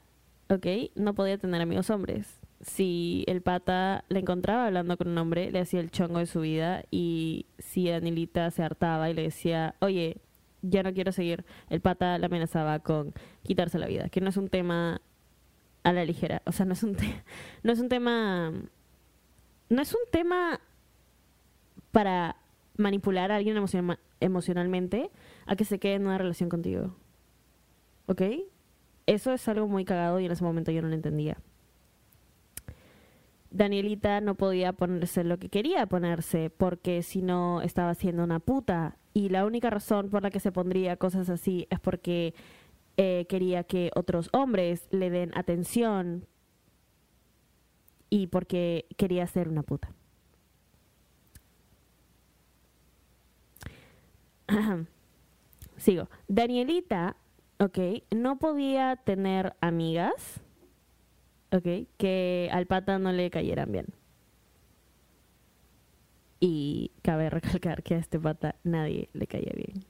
ok, 0.48 0.66
no 0.94 1.14
podía 1.14 1.36
tener 1.36 1.60
amigos 1.60 1.90
hombres. 1.90 2.38
Si 2.60 3.24
el 3.26 3.42
pata 3.42 4.04
la 4.08 4.20
encontraba 4.20 4.66
hablando 4.66 4.96
con 4.96 5.08
un 5.08 5.18
hombre, 5.18 5.50
le 5.50 5.58
hacía 5.60 5.80
el 5.80 5.90
chongo 5.90 6.20
de 6.20 6.26
su 6.26 6.40
vida. 6.40 6.84
Y 6.90 7.46
si 7.58 7.88
Danielita 7.90 8.50
se 8.52 8.62
hartaba 8.62 9.10
y 9.10 9.14
le 9.14 9.22
decía, 9.22 9.74
oye, 9.80 10.18
ya 10.62 10.82
no 10.82 10.94
quiero 10.94 11.12
seguir, 11.12 11.44
el 11.68 11.80
pata 11.80 12.16
la 12.18 12.26
amenazaba 12.26 12.78
con 12.78 13.12
quitarse 13.42 13.78
la 13.78 13.86
vida. 13.88 14.08
Que 14.08 14.20
no 14.20 14.30
es 14.30 14.36
un 14.36 14.48
tema 14.48 15.02
a 15.82 15.92
la 15.92 16.04
ligera. 16.04 16.40
O 16.46 16.52
sea, 16.52 16.64
no 16.64 16.72
es 16.72 16.82
un, 16.82 16.96
no 17.62 17.72
es 17.72 17.80
un 17.80 17.88
tema. 17.88 18.52
No 19.68 19.82
es 19.82 19.92
un 19.92 20.00
tema 20.12 20.60
para 21.90 22.36
manipular 22.76 23.32
a 23.32 23.36
alguien 23.36 23.56
emociona- 23.56 23.98
emocionalmente 24.20 25.10
a 25.46 25.56
que 25.56 25.64
se 25.64 25.78
quede 25.80 25.94
en 25.94 26.06
una 26.06 26.18
relación 26.18 26.48
contigo. 26.48 26.94
¿Ok? 28.06 28.22
Eso 29.06 29.32
es 29.32 29.48
algo 29.48 29.68
muy 29.68 29.84
cagado 29.84 30.20
y 30.20 30.26
en 30.26 30.32
ese 30.32 30.44
momento 30.44 30.72
yo 30.72 30.82
no 30.82 30.88
lo 30.88 30.94
entendía. 30.94 31.38
Danielita 33.50 34.20
no 34.20 34.34
podía 34.34 34.72
ponerse 34.72 35.24
lo 35.24 35.38
que 35.38 35.48
quería 35.48 35.86
ponerse 35.86 36.50
porque 36.50 37.02
si 37.02 37.22
no 37.22 37.62
estaba 37.62 37.94
siendo 37.94 38.24
una 38.24 38.40
puta. 38.40 38.98
Y 39.14 39.30
la 39.30 39.46
única 39.46 39.70
razón 39.70 40.10
por 40.10 40.22
la 40.22 40.30
que 40.30 40.40
se 40.40 40.52
pondría 40.52 40.96
cosas 40.96 41.30
así 41.30 41.66
es 41.70 41.80
porque 41.80 42.34
eh, 42.98 43.26
quería 43.28 43.64
que 43.64 43.90
otros 43.94 44.28
hombres 44.32 44.86
le 44.90 45.08
den 45.10 45.30
atención 45.34 46.26
y 48.10 48.26
porque 48.26 48.86
quería 48.96 49.26
ser 49.26 49.48
una 49.48 49.62
puta. 49.62 49.90
Sigo. 55.76 56.08
Danielita, 56.28 57.16
ok, 57.58 57.78
no 58.14 58.38
podía 58.38 58.96
tener 58.96 59.54
amigas, 59.60 60.40
ok, 61.52 61.88
que 61.96 62.48
al 62.52 62.66
pata 62.66 62.98
no 62.98 63.12
le 63.12 63.30
cayeran 63.30 63.72
bien. 63.72 63.86
Y 66.38 66.92
cabe 67.02 67.30
recalcar 67.30 67.82
que 67.82 67.94
a 67.94 67.98
este 67.98 68.20
pata 68.20 68.56
nadie 68.62 69.08
le 69.12 69.26
caía 69.26 69.52
bien. 69.54 69.84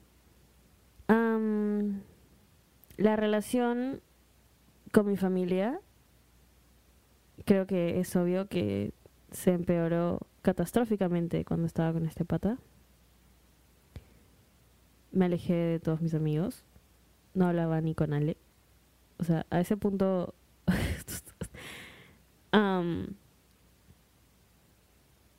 Am, 1.09 2.03
la 2.97 3.17
relación 3.17 4.01
con 4.93 5.07
mi 5.07 5.17
familia, 5.17 5.81
creo 7.45 7.67
que 7.67 8.01
es 8.01 8.15
obvio 8.17 8.49
que 8.49 8.93
se 9.31 9.53
empeoró 9.53 10.21
catastróficamente 10.43 11.45
cuando 11.45 11.67
estaba 11.67 11.93
con 11.93 12.07
este 12.07 12.25
pata. 12.25 12.59
Me 15.11 15.27
alejé 15.27 15.55
de 15.55 15.81
todos 15.81 16.01
mis 16.01 16.15
amigos. 16.15 16.65
No 17.37 17.47
hablaba 17.47 17.81
ni 17.81 17.95
con 17.95 18.13
Ale. 18.15 18.37
O 19.19 19.25
sea, 19.25 19.47
a 19.51 19.61
ese 19.61 19.77
punto... 19.77 20.35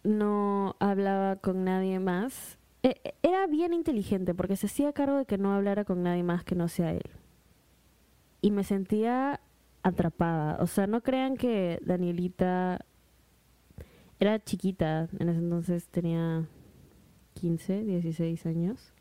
no 0.04 0.76
hablaba 0.80 1.36
con 1.38 1.64
nadie 1.66 2.00
más. 2.00 2.58
E- 2.84 3.02
e- 3.04 3.16
Era 3.24 3.48
bien 3.48 3.74
inteligente 3.74 4.34
porque 4.34 4.56
se 4.56 4.68
hacía 4.68 4.94
cargo 4.94 5.18
de 5.18 5.26
que 5.26 5.38
no 5.38 5.54
hablara 5.54 5.84
con 5.86 6.04
nadie 6.04 6.24
más 6.24 6.44
que 6.44 6.56
no 6.56 6.68
sea 6.68 6.92
él. 6.94 7.10
Y 8.42 8.52
me 8.52 8.64
sentía 8.64 9.42
atrapada. 9.84 10.58
O 10.62 10.68
sea, 10.68 10.88
no 10.88 11.02
crean 11.02 11.36
que 11.36 11.80
Danielita 11.84 12.86
era 14.20 14.40
chiquita. 14.40 15.10
En 15.20 15.30
ese 15.30 15.40
entonces 15.40 15.88
tenía 15.88 16.48
15, 17.34 17.84
16 17.84 18.46
años. 18.46 18.94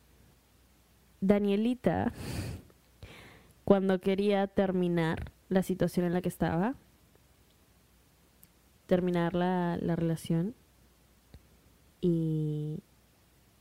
Danielita, 1.21 2.13
cuando 3.67 3.99
quería 3.99 4.47
terminar 4.47 5.33
la 5.49 5.65
situación 5.65 6.07
en 6.07 6.13
la 6.13 6.23
que 6.23 6.29
estaba, 6.29 6.77
terminar 8.87 9.35
la, 9.35 9.77
la 9.83 9.97
relación, 9.97 10.55
y, 12.01 12.79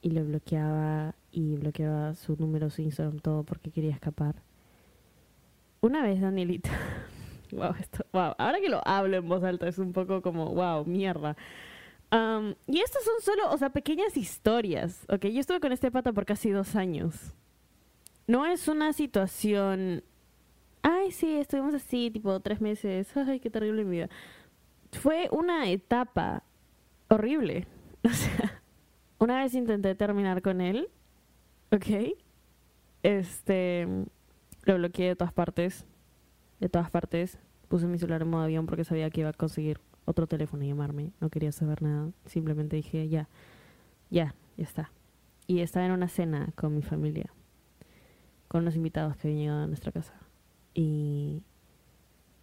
y 0.03 0.11
lo 0.11 0.23
bloqueaba 0.23 1.15
y 1.31 1.55
bloqueaba 1.55 2.13
su 2.13 2.35
número, 2.35 2.69
su 2.69 2.83
Instagram, 2.83 3.17
todo 3.17 3.41
porque 3.41 3.71
quería 3.71 3.93
escapar. 3.93 4.35
Una 5.81 6.03
vez 6.03 6.21
Danielita, 6.21 6.69
wow, 7.51 7.73
esto, 7.79 8.05
wow, 8.13 8.35
ahora 8.37 8.59
que 8.61 8.69
lo 8.69 8.87
hablo 8.87 9.17
en 9.17 9.27
voz 9.27 9.43
alta 9.43 9.67
es 9.67 9.79
un 9.79 9.91
poco 9.91 10.21
como, 10.21 10.53
wow, 10.53 10.85
mierda. 10.85 11.35
Am, 12.11 12.53
y 12.67 12.81
estas 12.81 13.03
son 13.03 13.15
solo, 13.21 13.51
o 13.51 13.57
sea, 13.57 13.71
pequeñas 13.71 14.15
historias, 14.17 15.03
¿ok? 15.09 15.25
Yo 15.25 15.39
estuve 15.39 15.59
con 15.59 15.71
este 15.71 15.89
pata 15.89 16.13
por 16.13 16.27
casi 16.27 16.51
dos 16.51 16.75
años. 16.75 17.33
No 18.27 18.45
es 18.45 18.67
una 18.67 18.93
situación, 18.93 20.03
ay, 20.81 21.11
sí, 21.11 21.35
estuvimos 21.37 21.75
así, 21.75 22.09
tipo, 22.11 22.39
tres 22.39 22.59
meses, 22.61 23.15
ay, 23.15 23.39
qué 23.39 23.49
terrible 23.49 23.83
mi 23.83 23.91
vida. 23.91 24.09
Fue 24.91 25.29
una 25.31 25.69
etapa 25.69 26.43
horrible. 27.09 27.67
O 28.05 28.09
sea, 28.09 28.61
una 29.17 29.41
vez 29.41 29.55
intenté 29.55 29.95
terminar 29.95 30.43
con 30.43 30.61
él, 30.61 30.89
¿ok? 31.71 32.13
Este, 33.01 33.87
lo 34.63 34.75
bloqueé 34.75 35.07
de 35.07 35.15
todas 35.15 35.33
partes, 35.33 35.87
de 36.59 36.69
todas 36.69 36.91
partes. 36.91 37.39
Puse 37.67 37.87
mi 37.87 37.97
celular 37.97 38.21
en 38.21 38.29
modo 38.29 38.43
avión 38.43 38.67
porque 38.67 38.83
sabía 38.83 39.09
que 39.09 39.21
iba 39.21 39.29
a 39.29 39.33
conseguir 39.33 39.79
otro 40.05 40.27
teléfono 40.27 40.63
y 40.63 40.67
llamarme. 40.67 41.11
No 41.19 41.29
quería 41.29 41.51
saber 41.51 41.81
nada. 41.81 42.11
Simplemente 42.25 42.75
dije, 42.75 43.09
ya, 43.09 43.27
ya, 44.09 44.35
ya 44.57 44.63
está. 44.63 44.91
Y 45.47 45.61
estaba 45.61 45.85
en 45.85 45.91
una 45.91 46.07
cena 46.07 46.49
con 46.55 46.75
mi 46.75 46.81
familia, 46.81 47.31
con 48.55 48.61
unos 48.61 48.77
invitados 48.77 49.17
que 49.17 49.27
habían 49.27 49.53
a 49.53 49.67
nuestra 49.67 49.91
casa. 49.91 50.13
Y 50.73 51.43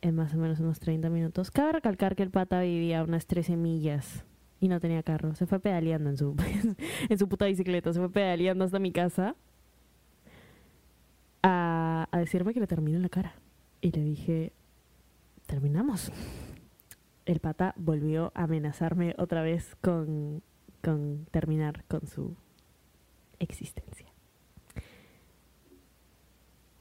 en 0.02 0.14
más 0.14 0.35
o 0.35 0.37
menos 0.37 0.61
unos 0.61 0.78
30 0.78 1.09
minutos. 1.09 1.50
Cabe 1.50 1.73
recalcar 1.73 2.16
que 2.16 2.23
el 2.23 2.31
pata 2.31 2.61
vivía 2.61 3.02
unas 3.02 3.26
13 3.26 3.57
millas 3.57 4.23
y 4.61 4.69
no 4.69 4.78
tenía 4.78 5.02
carro. 5.02 5.35
Se 5.35 5.47
fue 5.47 5.59
pedaleando 5.59 6.11
en 6.11 6.19
su, 6.19 6.37
en 7.09 7.19
su 7.19 7.31
puta 7.31 7.47
bicicleta. 7.47 7.95
Se 7.95 7.99
fue 7.99 8.11
pedaleando 8.11 8.66
hasta 8.66 8.78
mi 8.78 8.92
casa 8.92 9.37
a, 11.42 12.09
a 12.11 12.19
decirme 12.19 12.52
que 12.52 12.61
le 12.61 12.66
termino 12.66 12.99
en 12.99 13.04
la 13.04 13.09
cara. 13.09 13.33
Y 13.81 13.90
le 13.90 14.04
dije, 14.04 14.52
terminamos. 15.47 16.12
El 17.25 17.40
pata 17.40 17.73
volvió 17.78 18.33
a 18.35 18.42
amenazarme 18.42 19.14
otra 19.16 19.40
vez 19.40 19.76
con, 19.81 20.42
con 20.83 21.25
terminar 21.31 21.87
con 21.88 22.07
su 22.07 22.37
existencia. 23.38 24.12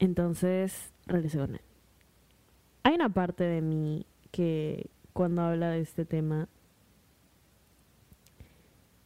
Entonces 0.02 0.92
regresé. 1.06 1.38
Hay 2.82 2.94
una 2.94 3.08
parte 3.08 3.44
de 3.44 3.60
mí 3.60 4.04
que 4.32 4.90
cuando 5.12 5.42
habla 5.42 5.70
de 5.70 5.78
este 5.80 6.04
tema 6.04 6.48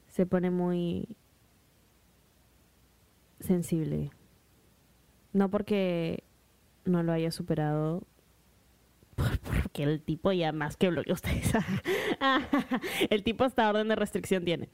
se 0.09 0.25
pone 0.25 0.49
muy 0.50 1.07
sensible. 3.41 4.11
No 5.35 5.50
porque 5.50 6.25
no 6.87 7.03
lo 7.03 7.12
haya 7.12 7.31
superado, 7.31 8.03
por- 9.17 9.38
porque 9.41 9.83
el 9.83 10.00
tipo 10.00 10.33
ya 10.33 10.53
más 10.53 10.79
que 10.79 10.88
bloqueó 10.88 11.12
ustedes. 11.12 11.53
el 13.11 13.23
tipo 13.23 13.45
hasta 13.45 13.69
orden 13.69 13.88
de 13.88 13.97
restricción 13.97 14.47
tiene. 14.47 14.71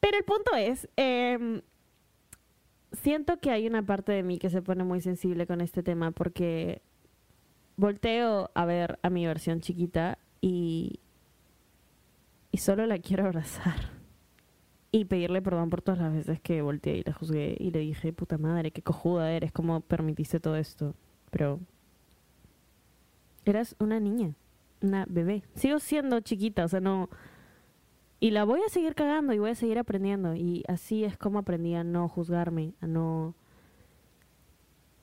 Pero 0.00 0.18
el 0.18 0.24
punto 0.24 0.54
es, 0.56 0.90
em, 0.96 1.62
siento 2.94 3.38
que 3.38 3.50
hay 3.50 3.66
una 3.66 3.84
parte 3.84 4.12
de 4.12 4.22
mí 4.22 4.38
que 4.38 4.50
se 4.50 4.62
pone 4.62 4.84
muy 4.84 5.00
sensible 5.00 5.46
con 5.46 5.60
este 5.60 5.82
tema 5.82 6.10
porque 6.10 6.82
volteo 7.76 8.50
a 8.54 8.64
ver 8.64 8.98
a 9.02 9.10
mi 9.10 9.26
versión 9.26 9.60
chiquita 9.60 10.18
y, 10.40 11.00
y 12.52 12.58
solo 12.58 12.86
la 12.86 12.98
quiero 12.98 13.24
abrazar 13.24 13.90
y 14.92 15.06
pedirle 15.06 15.42
perdón 15.42 15.70
por 15.70 15.82
todas 15.82 16.00
las 16.00 16.12
veces 16.12 16.40
que 16.40 16.62
volteé 16.62 16.98
y 16.98 17.02
la 17.02 17.12
juzgué 17.12 17.56
y 17.58 17.72
le 17.72 17.80
dije, 17.80 18.12
puta 18.12 18.38
madre, 18.38 18.70
qué 18.70 18.80
cojuda 18.80 19.32
eres, 19.32 19.50
cómo 19.50 19.80
permitiste 19.80 20.38
todo 20.38 20.54
esto. 20.54 20.94
Pero 21.32 21.58
eras 23.44 23.74
una 23.80 23.98
niña, 23.98 24.36
una 24.80 25.04
bebé. 25.08 25.42
Sigo 25.56 25.80
siendo 25.80 26.20
chiquita, 26.20 26.64
o 26.64 26.68
sea, 26.68 26.78
no... 26.78 27.10
Y 28.24 28.30
la 28.30 28.44
voy 28.44 28.62
a 28.66 28.70
seguir 28.70 28.94
cagando 28.94 29.34
y 29.34 29.38
voy 29.38 29.50
a 29.50 29.54
seguir 29.54 29.78
aprendiendo. 29.78 30.34
Y 30.34 30.64
así 30.66 31.04
es 31.04 31.18
como 31.18 31.40
aprendí 31.40 31.74
a 31.74 31.84
no 31.84 32.08
juzgarme, 32.08 32.72
a 32.80 32.86
no 32.86 33.34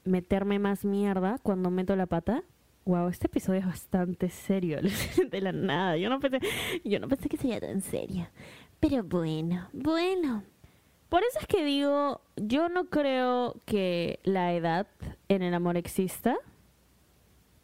meterme 0.04 0.58
más 0.58 0.86
mierda 0.86 1.38
cuando 1.44 1.70
meto 1.70 1.96
la 1.96 2.08
pata. 2.08 2.44
Wow, 2.84 3.10
este 3.10 3.28
episodio 3.28 3.60
es 3.60 3.68
bastante 3.68 4.28
serio, 4.30 4.80
de 5.30 5.40
la 5.40 5.52
nada. 5.52 5.98
Yo 5.98 6.10
no 6.10 6.20
pensé, 6.20 6.40
yo 6.84 7.00
no 7.00 7.08
pensé 7.08 7.30
que 7.30 7.38
sería 7.38 7.60
tan 7.60 7.82
serio. 7.82 8.28
Pero 8.80 9.04
bueno, 9.04 9.70
bueno. 9.72 10.42
Por 11.08 11.22
eso 11.22 11.38
es 11.42 11.46
que 11.46 11.64
digo, 11.64 12.22
yo 12.38 12.70
no 12.70 12.86
creo 12.86 13.56
que 13.68 14.20
la 14.24 14.52
edad 14.56 14.88
en 15.28 15.44
el 15.44 15.54
amor 15.54 15.78
exista, 15.78 16.40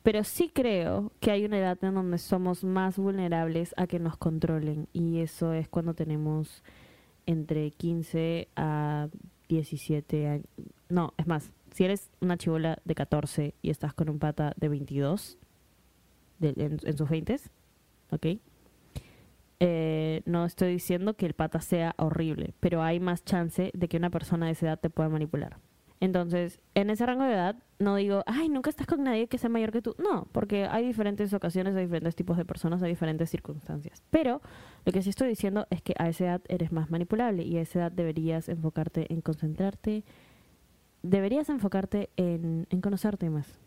pero 0.07 0.23
sí 0.23 0.49
creo 0.53 1.11
que 1.19 1.31
hay 1.31 1.43
una 1.43 1.59
edad 1.59 1.77
en 1.83 1.95
donde 1.95 2.17
somos 2.17 2.63
más 2.63 2.97
vulnerables 2.97 3.73
a 3.75 3.87
que 3.87 3.99
nos 3.99 4.15
controlen 4.15 4.87
y 4.93 5.19
eso 5.19 5.51
es 5.51 5.67
cuando 5.67 5.95
tenemos 5.95 6.63
entre 7.25 7.71
15 7.71 8.47
a 8.55 9.09
17 9.49 10.27
años. 10.29 10.45
No, 10.87 11.13
es 11.17 11.27
más, 11.27 11.51
si 11.73 11.83
eres 11.83 12.09
una 12.21 12.37
chivola 12.37 12.79
de 12.85 12.95
14 12.95 13.53
y 13.61 13.69
estás 13.69 13.93
con 13.93 14.07
un 14.07 14.17
pata 14.17 14.53
de 14.55 14.69
22 14.69 15.37
en, 16.39 16.79
en 16.81 16.97
sus 16.97 17.09
20, 17.09 17.41
¿ok? 18.11 18.27
Eh, 19.59 20.21
no 20.23 20.45
estoy 20.45 20.71
diciendo 20.71 21.15
que 21.15 21.25
el 21.25 21.33
pata 21.33 21.59
sea 21.59 21.95
horrible, 21.97 22.53
pero 22.61 22.81
hay 22.81 23.01
más 23.01 23.25
chance 23.25 23.71
de 23.73 23.87
que 23.89 23.97
una 23.97 24.09
persona 24.09 24.45
de 24.45 24.53
esa 24.53 24.67
edad 24.67 24.79
te 24.79 24.89
pueda 24.89 25.09
manipular. 25.09 25.57
Entonces, 25.99 26.59
en 26.75 26.89
ese 26.91 27.05
rango 27.05 27.23
de 27.23 27.33
edad, 27.33 27.55
no 27.79 27.95
digo, 27.95 28.23
ay, 28.27 28.49
nunca 28.49 28.69
estás 28.69 28.85
con 28.85 29.03
nadie 29.03 29.27
que 29.27 29.37
sea 29.37 29.49
mayor 29.49 29.71
que 29.71 29.81
tú. 29.81 29.95
No, 29.97 30.27
porque 30.31 30.65
hay 30.65 30.85
diferentes 30.85 31.33
ocasiones, 31.33 31.75
hay 31.75 31.85
diferentes 31.85 32.15
tipos 32.15 32.37
de 32.37 32.45
personas, 32.45 32.83
hay 32.83 32.89
diferentes 32.89 33.29
circunstancias. 33.29 34.03
Pero 34.11 34.41
lo 34.85 34.91
que 34.91 35.01
sí 35.01 35.09
estoy 35.09 35.27
diciendo 35.27 35.65
es 35.71 35.81
que 35.81 35.95
a 35.97 36.07
esa 36.07 36.25
edad 36.25 36.41
eres 36.49 36.71
más 36.71 36.91
manipulable 36.91 37.43
y 37.43 37.57
a 37.57 37.61
esa 37.61 37.79
edad 37.79 37.91
deberías 37.91 38.47
enfocarte 38.47 39.11
en 39.11 39.21
concentrarte, 39.21 40.03
deberías 41.01 41.49
enfocarte 41.49 42.09
en, 42.15 42.67
en 42.69 42.81
conocerte 42.81 43.29
más. 43.29 43.59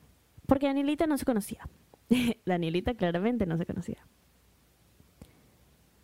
Porque 0.46 0.66
Danielita 0.66 1.06
no 1.06 1.18
se 1.18 1.24
conocía. 1.24 1.68
Danielita 2.46 2.94
claramente 2.94 3.46
no 3.46 3.56
se 3.56 3.66
conocía 3.66 4.06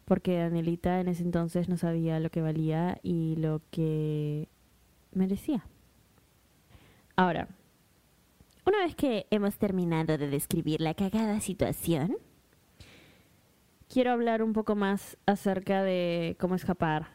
porque 0.06 0.38
Danielita 0.38 1.00
en 1.00 1.08
ese 1.08 1.24
entonces 1.24 1.68
no 1.68 1.76
sabía 1.76 2.20
lo 2.20 2.30
que 2.30 2.40
valía 2.40 3.00
y 3.02 3.34
lo 3.36 3.60
que 3.72 4.48
merecía. 5.12 5.66
Ahora, 7.16 7.48
una 8.66 8.78
vez 8.80 8.94
que 8.94 9.26
hemos 9.30 9.56
terminado 9.56 10.18
de 10.18 10.28
describir 10.28 10.82
la 10.82 10.92
cagada 10.92 11.40
situación, 11.40 12.18
quiero 13.88 14.10
hablar 14.12 14.42
un 14.42 14.52
poco 14.52 14.74
más 14.74 15.16
acerca 15.24 15.82
de 15.82 16.36
cómo 16.38 16.56
escapar 16.56 17.08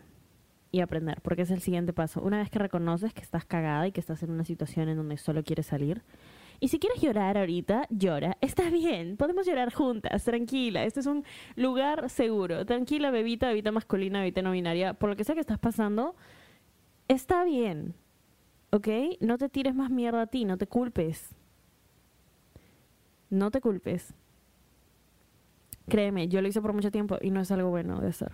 y 0.71 0.79
aprender, 0.79 1.21
porque 1.21 1.43
es 1.43 1.51
el 1.51 1.61
siguiente 1.61 1.93
paso. 1.93 2.19
Una 2.21 2.39
vez 2.39 2.49
que 2.49 2.57
reconoces 2.57 3.13
que 3.13 3.21
estás 3.21 3.45
cagada 3.45 3.85
y 3.85 3.91
que 3.91 3.99
estás 3.99 4.23
en 4.23 4.31
una 4.31 4.43
situación 4.43 4.89
en 4.89 4.97
donde 4.97 5.17
solo 5.17 5.43
quieres 5.43 5.67
salir, 5.67 6.01
y 6.59 6.69
si 6.69 6.79
quieres 6.79 6.99
llorar 6.99 7.37
ahorita, 7.37 7.85
llora. 7.91 8.37
Está 8.41 8.71
bien, 8.71 9.17
podemos 9.17 9.45
llorar 9.45 9.71
juntas, 9.71 10.23
tranquila. 10.23 10.83
Este 10.83 11.01
es 11.01 11.05
un 11.05 11.25
lugar 11.55 12.09
seguro. 12.09 12.65
Tranquila, 12.65 13.11
bebita, 13.11 13.49
bebita 13.49 13.71
masculina, 13.71 14.19
bebita 14.19 14.41
no 14.41 14.51
binaria. 14.51 14.95
Por 14.95 15.09
lo 15.11 15.15
que 15.15 15.23
sea 15.23 15.35
que 15.35 15.41
estás 15.41 15.59
pasando, 15.59 16.15
está 17.07 17.43
bien. 17.43 17.93
¿Ok? 18.71 18.87
No 19.19 19.37
te 19.37 19.49
tires 19.49 19.75
más 19.75 19.89
mierda 19.89 20.23
a 20.23 20.27
ti, 20.27 20.45
no 20.45 20.57
te 20.57 20.67
culpes. 20.67 21.35
No 23.29 23.51
te 23.51 23.61
culpes. 23.61 24.13
Créeme, 25.87 26.27
yo 26.27 26.41
lo 26.41 26.47
hice 26.47 26.61
por 26.61 26.73
mucho 26.73 26.91
tiempo 26.91 27.17
y 27.21 27.31
no 27.31 27.41
es 27.41 27.51
algo 27.51 27.69
bueno 27.69 27.99
de 27.99 28.09
hacer. 28.09 28.31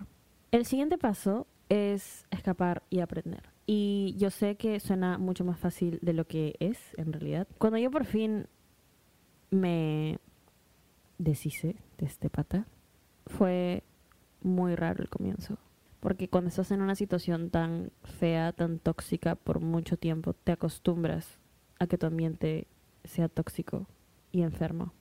El 0.50 0.64
siguiente 0.64 0.96
paso 0.96 1.46
es 1.68 2.26
escapar 2.30 2.82
y 2.88 3.00
aprender. 3.00 3.42
Y 3.66 4.14
yo 4.16 4.30
sé 4.30 4.56
que 4.56 4.80
suena 4.80 5.18
mucho 5.18 5.44
más 5.44 5.58
fácil 5.58 5.98
de 6.02 6.12
lo 6.12 6.26
que 6.26 6.54
es, 6.60 6.78
en 6.96 7.12
realidad. 7.12 7.46
Cuando 7.58 7.78
yo 7.78 7.90
por 7.90 8.04
fin 8.04 8.46
me 9.50 10.18
deshice 11.18 11.76
de 11.98 12.06
este 12.06 12.30
pata, 12.30 12.66
fue 13.26 13.82
muy 14.40 14.74
raro 14.74 15.02
el 15.02 15.10
comienzo. 15.10 15.58
Porque 16.00 16.28
cuando 16.28 16.48
estás 16.48 16.70
en 16.70 16.80
una 16.80 16.94
situación 16.94 17.50
tan 17.50 17.90
fea, 18.04 18.52
tan 18.52 18.78
tóxica 18.78 19.34
por 19.34 19.60
mucho 19.60 19.96
tiempo, 19.96 20.32
te 20.32 20.52
acostumbras 20.52 21.38
a 21.78 21.86
que 21.86 21.98
tu 21.98 22.06
ambiente 22.06 22.68
sea 23.04 23.28
tóxico 23.28 23.86
y 24.30 24.42
enfermo. 24.42 24.92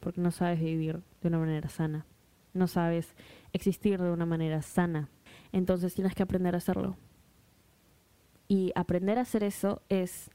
Porque 0.00 0.20
no 0.20 0.30
sabes 0.30 0.60
vivir 0.60 1.02
de 1.20 1.28
una 1.28 1.38
manera 1.38 1.68
sana. 1.68 2.06
No 2.54 2.68
sabes 2.68 3.14
existir 3.52 4.00
de 4.00 4.10
una 4.10 4.26
manera 4.26 4.62
sana. 4.62 5.08
Entonces 5.52 5.94
tienes 5.94 6.14
que 6.14 6.22
aprender 6.22 6.54
a 6.54 6.58
hacerlo. 6.58 6.96
Y 8.46 8.72
aprender 8.76 9.18
a 9.18 9.22
hacer 9.22 9.42
eso 9.42 9.82
es 9.88 10.30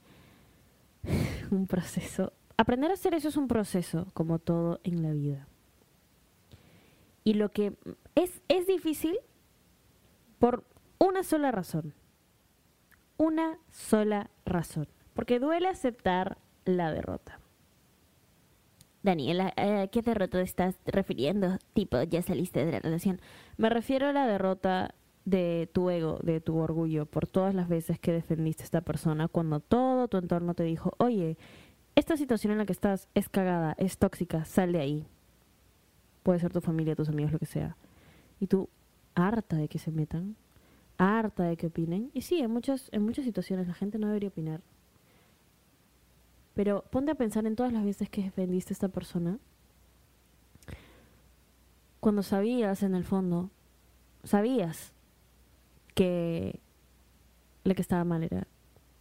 un 1.51 1.67
proceso. 1.67 2.33
Aprender 2.57 2.91
a 2.91 2.95
hacer 2.95 3.13
eso 3.13 3.29
es 3.29 3.37
un 3.37 3.47
proceso, 3.47 4.07
como 4.13 4.39
todo 4.39 4.81
en 4.83 5.01
la 5.01 5.11
vida. 5.11 5.47
Y 7.23 7.35
lo 7.35 7.49
que 7.49 7.73
es, 8.15 8.41
es 8.49 8.67
difícil 8.67 9.17
por 10.43 10.65
una 10.99 11.23
sola 11.23 11.53
razón. 11.53 11.93
Una 13.15 13.59
sola 13.71 14.29
razón. 14.45 14.89
Porque 15.13 15.39
duele 15.39 15.69
aceptar 15.69 16.37
la 16.65 16.91
derrota. 16.91 17.39
Daniela, 19.03 19.53
¿a 19.55 19.87
qué 19.87 20.01
derrota 20.01 20.41
estás 20.41 20.75
refiriendo? 20.85 21.59
Tipo, 21.73 22.03
ya 22.03 22.21
saliste 22.21 22.65
de 22.65 22.73
la 22.73 22.79
relación. 22.81 23.21
Me 23.55 23.69
refiero 23.69 24.07
a 24.07 24.11
la 24.11 24.27
derrota 24.27 24.95
de 25.23 25.69
tu 25.71 25.89
ego, 25.89 26.19
de 26.23 26.41
tu 26.41 26.57
orgullo, 26.57 27.05
por 27.05 27.25
todas 27.25 27.55
las 27.55 27.69
veces 27.69 27.97
que 27.97 28.11
defendiste 28.11 28.63
a 28.63 28.65
esta 28.65 28.81
persona 28.81 29.29
cuando 29.29 29.61
todo 29.61 30.09
tu 30.09 30.17
entorno 30.17 30.55
te 30.55 30.63
dijo, 30.63 30.91
oye, 30.97 31.37
esta 31.95 32.17
situación 32.17 32.51
en 32.51 32.57
la 32.57 32.65
que 32.65 32.73
estás 32.73 33.07
es 33.13 33.29
cagada, 33.29 33.75
es 33.77 33.97
tóxica, 33.97 34.43
sal 34.43 34.73
de 34.73 34.81
ahí. 34.81 35.07
Puede 36.21 36.39
ser 36.39 36.51
tu 36.51 36.59
familia, 36.59 36.97
tus 36.97 37.07
amigos, 37.07 37.31
lo 37.31 37.39
que 37.39 37.45
sea. 37.45 37.77
Y 38.41 38.47
tú, 38.47 38.67
harta 39.15 39.57
de 39.57 39.67
que 39.67 39.79
se 39.79 39.91
metan, 39.91 40.35
harta 40.97 41.43
de 41.43 41.57
que 41.57 41.67
opinen. 41.67 42.11
Y 42.13 42.21
sí, 42.21 42.39
en 42.39 42.51
muchas, 42.51 42.89
en 42.91 43.03
muchas 43.03 43.25
situaciones 43.25 43.67
la 43.67 43.73
gente 43.73 43.97
no 43.97 44.07
debería 44.07 44.29
opinar. 44.29 44.61
Pero 46.53 46.83
ponte 46.91 47.11
a 47.11 47.15
pensar 47.15 47.45
en 47.45 47.55
todas 47.55 47.73
las 47.73 47.83
veces 47.83 48.09
que 48.09 48.23
defendiste 48.23 48.73
a 48.73 48.75
esta 48.75 48.89
persona. 48.89 49.39
Cuando 51.99 52.21
sabías 52.21 52.83
en 52.83 52.95
el 52.95 53.05
fondo, 53.05 53.49
sabías 54.23 54.93
que 55.95 56.59
lo 57.63 57.75
que 57.75 57.81
estaba 57.81 58.03
mal 58.03 58.23
era 58.23 58.47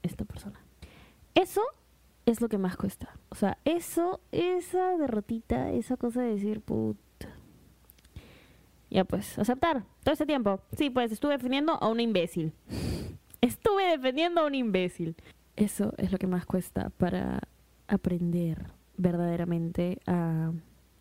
esta 0.02 0.24
persona. 0.24 0.60
Eso 1.34 1.62
es 2.26 2.40
lo 2.40 2.48
que 2.48 2.58
más 2.58 2.76
cuesta. 2.76 3.16
O 3.30 3.34
sea, 3.34 3.58
eso, 3.64 4.20
esa 4.30 4.96
derrotita, 4.96 5.70
esa 5.72 5.96
cosa 5.96 6.22
de 6.22 6.34
decir, 6.34 6.60
puta. 6.60 7.00
Ya 8.92 9.04
pues, 9.04 9.38
aceptar 9.38 9.84
todo 10.04 10.12
ese 10.12 10.26
tiempo. 10.26 10.60
Sí, 10.76 10.90
pues 10.90 11.10
estuve 11.12 11.32
defendiendo 11.32 11.72
a 11.82 11.88
un 11.88 11.98
imbécil. 11.98 12.52
estuve 13.40 13.84
defendiendo 13.84 14.42
a 14.42 14.46
un 14.46 14.54
imbécil. 14.54 15.16
Eso 15.56 15.94
es 15.96 16.12
lo 16.12 16.18
que 16.18 16.26
más 16.26 16.44
cuesta 16.44 16.90
para 16.98 17.40
aprender 17.88 18.66
verdaderamente 18.98 19.98
a, 20.06 20.52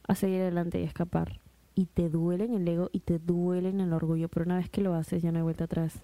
a 0.08 0.16
seguir 0.16 0.42
adelante 0.42 0.80
y 0.80 0.84
escapar 0.84 1.42
y 1.76 1.88
te 1.88 2.10
duele 2.10 2.46
el 2.46 2.68
ego 2.68 2.90
y 2.94 3.02
te 3.02 3.20
duele 3.20 3.70
el 3.70 3.94
orgullo, 3.94 4.30
pero 4.30 4.46
una 4.46 4.58
vez 4.58 4.70
que 4.70 4.82
lo 4.82 4.94
haces 4.94 5.22
ya 5.22 5.32
no 5.32 5.40
hay 5.40 5.44
vuelta 5.44 5.66
atrás. 5.66 6.02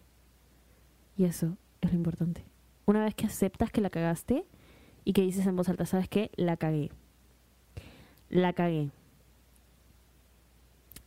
Y 1.16 1.26
eso 1.26 1.58
es 1.82 1.92
lo 1.92 1.98
importante. 1.98 2.44
Una 2.86 3.04
vez 3.04 3.16
que 3.16 3.26
aceptas 3.26 3.72
que 3.72 3.82
la 3.82 3.90
cagaste 3.90 4.46
y 5.06 5.14
que 5.14 5.22
dices 5.22 5.46
en 5.48 5.56
voz 5.56 5.70
alta, 5.70 5.86
¿sabes 5.86 6.10
qué? 6.10 6.32
La 6.36 6.58
cagué. 6.58 6.92
La 8.30 8.54
cagué. 8.54 8.90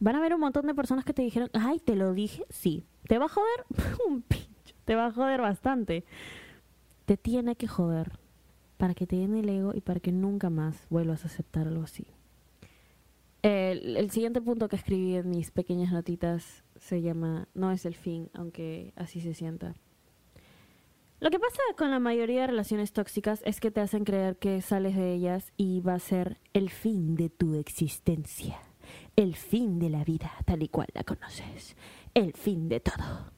Van 0.01 0.17
a 0.17 0.19
haber 0.19 0.35
un 0.35 0.41
montón 0.41 0.67
de 0.67 0.75
personas 0.75 1.05
que 1.05 1.13
te 1.13 1.23
dijeron, 1.23 1.51
ay, 1.53 1.79
te 1.79 1.95
lo 1.95 2.13
dije, 2.15 2.45
sí. 2.49 2.85
¿Te 3.07 3.19
va 3.19 3.27
a 3.27 3.29
joder? 3.29 3.65
un 4.09 4.23
pincho. 4.23 4.75
Te 4.85 4.95
va 4.95 5.07
a 5.07 5.13
joder 5.13 5.41
bastante. 5.41 6.05
Te 7.07 7.17
tiene 7.17 7.55
que 7.57 7.69
joder 7.69 8.19
para 8.79 8.95
que 8.95 9.07
te 9.07 9.17
den 9.17 9.37
el 9.37 9.49
ego 9.49 9.73
y 9.75 9.83
para 9.83 10.01
que 10.01 10.11
nunca 10.11 10.49
más 10.49 10.87
vuelvas 10.89 11.25
a 11.25 11.29
aceptar 11.29 11.69
algo 11.69 11.85
así. 11.85 12.07
El, 13.43 14.11
siguiente 14.11 14.41
punto 14.41 14.69
que 14.69 14.77
escribí 14.77 15.17
en 15.17 15.31
mis 15.31 15.51
pequeñas 15.51 15.93
notitas 15.93 16.65
se 16.77 17.01
llama 17.01 17.49
No 17.55 17.71
es 17.71 17.87
el 17.87 17.95
fin, 17.95 18.31
aunque 18.35 18.93
así 18.97 19.21
se 19.21 19.35
sienta. 19.35 19.75
Lo 21.21 21.31
que 21.31 21.39
pasa 21.39 21.61
con 21.77 21.91
la 21.91 21.99
mayoría 21.99 22.43
de 22.43 22.47
relaciones 22.49 22.93
tóxicas 22.93 23.43
es 23.45 23.61
que 23.61 23.71
te 23.71 23.81
hacen 23.81 24.05
creer 24.05 24.39
que 24.39 24.63
sales 24.63 24.97
de 24.97 25.13
ellas 25.13 25.53
y 25.57 25.81
va 25.81 25.95
a 25.95 25.99
ser 25.99 26.39
el 26.55 26.71
fin 26.71 27.15
de 27.15 27.29
tu 27.29 27.55
existencia, 27.55 28.59
el 29.23 29.37
fin 29.37 29.79
de 29.79 29.91
la 29.91 30.05
vida 30.05 30.33
tal 30.47 30.63
y 30.63 30.69
cual 30.69 30.89
la 30.95 31.05
conoces, 31.05 31.77
el 32.15 32.33
fin 32.33 32.69
de 32.69 32.81
todo. 32.81 33.33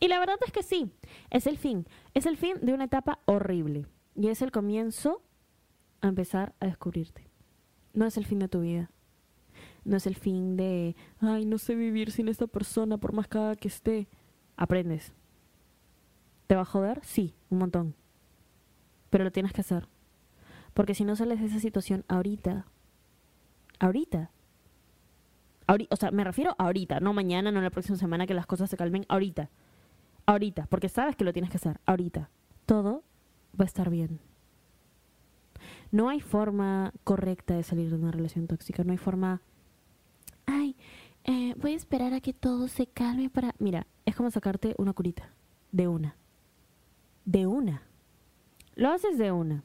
Y 0.00 0.08
la 0.08 0.18
verdad 0.18 0.36
es 0.46 0.52
que 0.52 0.62
sí, 0.62 0.92
es 1.30 1.46
el 1.46 1.58
fin, 1.58 1.86
es 2.14 2.26
el 2.26 2.36
fin 2.36 2.56
de 2.62 2.72
una 2.72 2.84
etapa 2.84 3.18
horrible 3.24 3.86
y 4.14 4.28
es 4.28 4.42
el 4.42 4.52
comienzo 4.52 5.22
a 6.00 6.08
empezar 6.08 6.54
a 6.60 6.66
descubrirte. 6.66 7.28
No 7.92 8.06
es 8.06 8.16
el 8.16 8.26
fin 8.26 8.38
de 8.38 8.48
tu 8.48 8.60
vida. 8.60 8.90
No 9.84 9.96
es 9.96 10.06
el 10.06 10.16
fin 10.16 10.56
de, 10.56 10.94
ay, 11.20 11.46
no 11.46 11.58
sé 11.58 11.74
vivir 11.74 12.12
sin 12.12 12.28
esta 12.28 12.46
persona 12.46 12.98
por 12.98 13.12
más 13.12 13.26
cada 13.26 13.56
que 13.56 13.68
esté. 13.68 14.08
Aprendes. 14.56 15.12
¿Te 16.46 16.54
va 16.54 16.62
a 16.62 16.66
joder? 16.66 17.00
Sí, 17.04 17.34
un 17.50 17.58
montón. 17.58 17.94
Pero 19.10 19.24
lo 19.24 19.32
tienes 19.32 19.52
que 19.52 19.62
hacer. 19.62 19.88
Porque 20.74 20.94
si 20.94 21.04
no 21.04 21.16
sales 21.16 21.40
de 21.40 21.46
esa 21.46 21.58
situación 21.58 22.04
ahorita, 22.08 22.66
ahorita, 23.78 24.30
o 25.90 25.96
sea, 25.96 26.10
me 26.10 26.24
refiero 26.24 26.54
a 26.58 26.64
ahorita, 26.64 27.00
no 27.00 27.12
mañana, 27.12 27.52
no 27.52 27.60
la 27.60 27.70
próxima 27.70 27.96
semana 27.96 28.26
que 28.26 28.34
las 28.34 28.46
cosas 28.46 28.70
se 28.70 28.76
calmen, 28.76 29.04
ahorita. 29.08 29.50
Ahorita, 30.26 30.66
porque 30.66 30.88
sabes 30.88 31.16
que 31.16 31.24
lo 31.24 31.32
tienes 31.32 31.50
que 31.50 31.56
hacer, 31.56 31.80
ahorita. 31.86 32.30
Todo 32.66 33.02
va 33.58 33.64
a 33.64 33.66
estar 33.66 33.90
bien. 33.90 34.20
No 35.90 36.08
hay 36.08 36.20
forma 36.20 36.92
correcta 37.04 37.54
de 37.54 37.62
salir 37.62 37.90
de 37.90 37.96
una 37.96 38.10
relación 38.10 38.46
tóxica, 38.46 38.84
no 38.84 38.92
hay 38.92 38.98
forma... 38.98 39.42
Ay, 40.46 40.76
eh, 41.24 41.54
voy 41.58 41.72
a 41.72 41.76
esperar 41.76 42.14
a 42.14 42.20
que 42.20 42.32
todo 42.32 42.68
se 42.68 42.86
calme 42.86 43.30
para... 43.30 43.54
Mira, 43.58 43.86
es 44.06 44.16
como 44.16 44.30
sacarte 44.30 44.74
una 44.78 44.92
curita, 44.92 45.30
de 45.72 45.88
una. 45.88 46.16
De 47.24 47.46
una. 47.46 47.82
Lo 48.74 48.90
haces 48.90 49.18
de 49.18 49.32
una. 49.32 49.64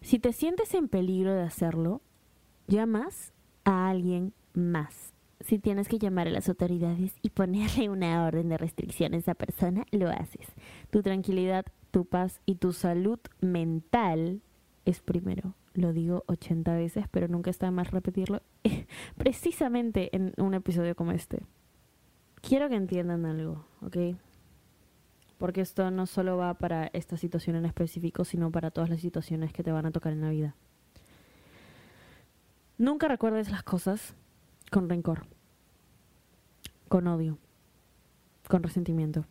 Si 0.00 0.18
te 0.18 0.32
sientes 0.32 0.72
en 0.74 0.88
peligro 0.88 1.34
de 1.34 1.42
hacerlo, 1.42 2.00
llamas 2.66 3.32
a 3.70 3.88
alguien 3.88 4.34
más. 4.52 5.14
Si 5.38 5.60
tienes 5.60 5.88
que 5.88 5.98
llamar 5.98 6.26
a 6.26 6.30
las 6.32 6.48
autoridades 6.48 7.14
y 7.22 7.30
ponerle 7.30 7.88
una 7.88 8.26
orden 8.26 8.48
de 8.48 8.58
restricción 8.58 9.14
a 9.14 9.18
esa 9.18 9.34
persona, 9.34 9.86
lo 9.92 10.10
haces. 10.10 10.46
Tu 10.90 11.02
tranquilidad, 11.02 11.64
tu 11.92 12.04
paz 12.04 12.40
y 12.46 12.56
tu 12.56 12.72
salud 12.72 13.20
mental 13.40 14.42
es 14.84 15.00
primero. 15.00 15.54
Lo 15.72 15.92
digo 15.92 16.24
80 16.26 16.74
veces, 16.74 17.04
pero 17.12 17.28
nunca 17.28 17.50
está 17.50 17.70
más 17.70 17.92
repetirlo. 17.92 18.42
Precisamente 19.16 20.14
en 20.14 20.34
un 20.36 20.54
episodio 20.54 20.96
como 20.96 21.12
este. 21.12 21.42
Quiero 22.42 22.68
que 22.68 22.74
entiendan 22.74 23.24
algo, 23.24 23.66
¿ok? 23.82 24.16
Porque 25.38 25.60
esto 25.60 25.90
no 25.92 26.06
solo 26.06 26.36
va 26.36 26.54
para 26.54 26.88
esta 26.92 27.16
situación 27.16 27.54
en 27.54 27.66
específico, 27.66 28.24
sino 28.24 28.50
para 28.50 28.72
todas 28.72 28.90
las 28.90 29.00
situaciones 29.00 29.52
que 29.52 29.62
te 29.62 29.70
van 29.70 29.86
a 29.86 29.92
tocar 29.92 30.12
en 30.12 30.22
la 30.22 30.30
vida. 30.30 30.56
Nunca 32.80 33.08
recuerdes 33.08 33.50
las 33.50 33.62
cosas 33.62 34.14
con 34.70 34.88
rencor, 34.88 35.26
con 36.88 37.06
odio, 37.08 37.36
con 38.48 38.62
resentimiento. 38.62 39.26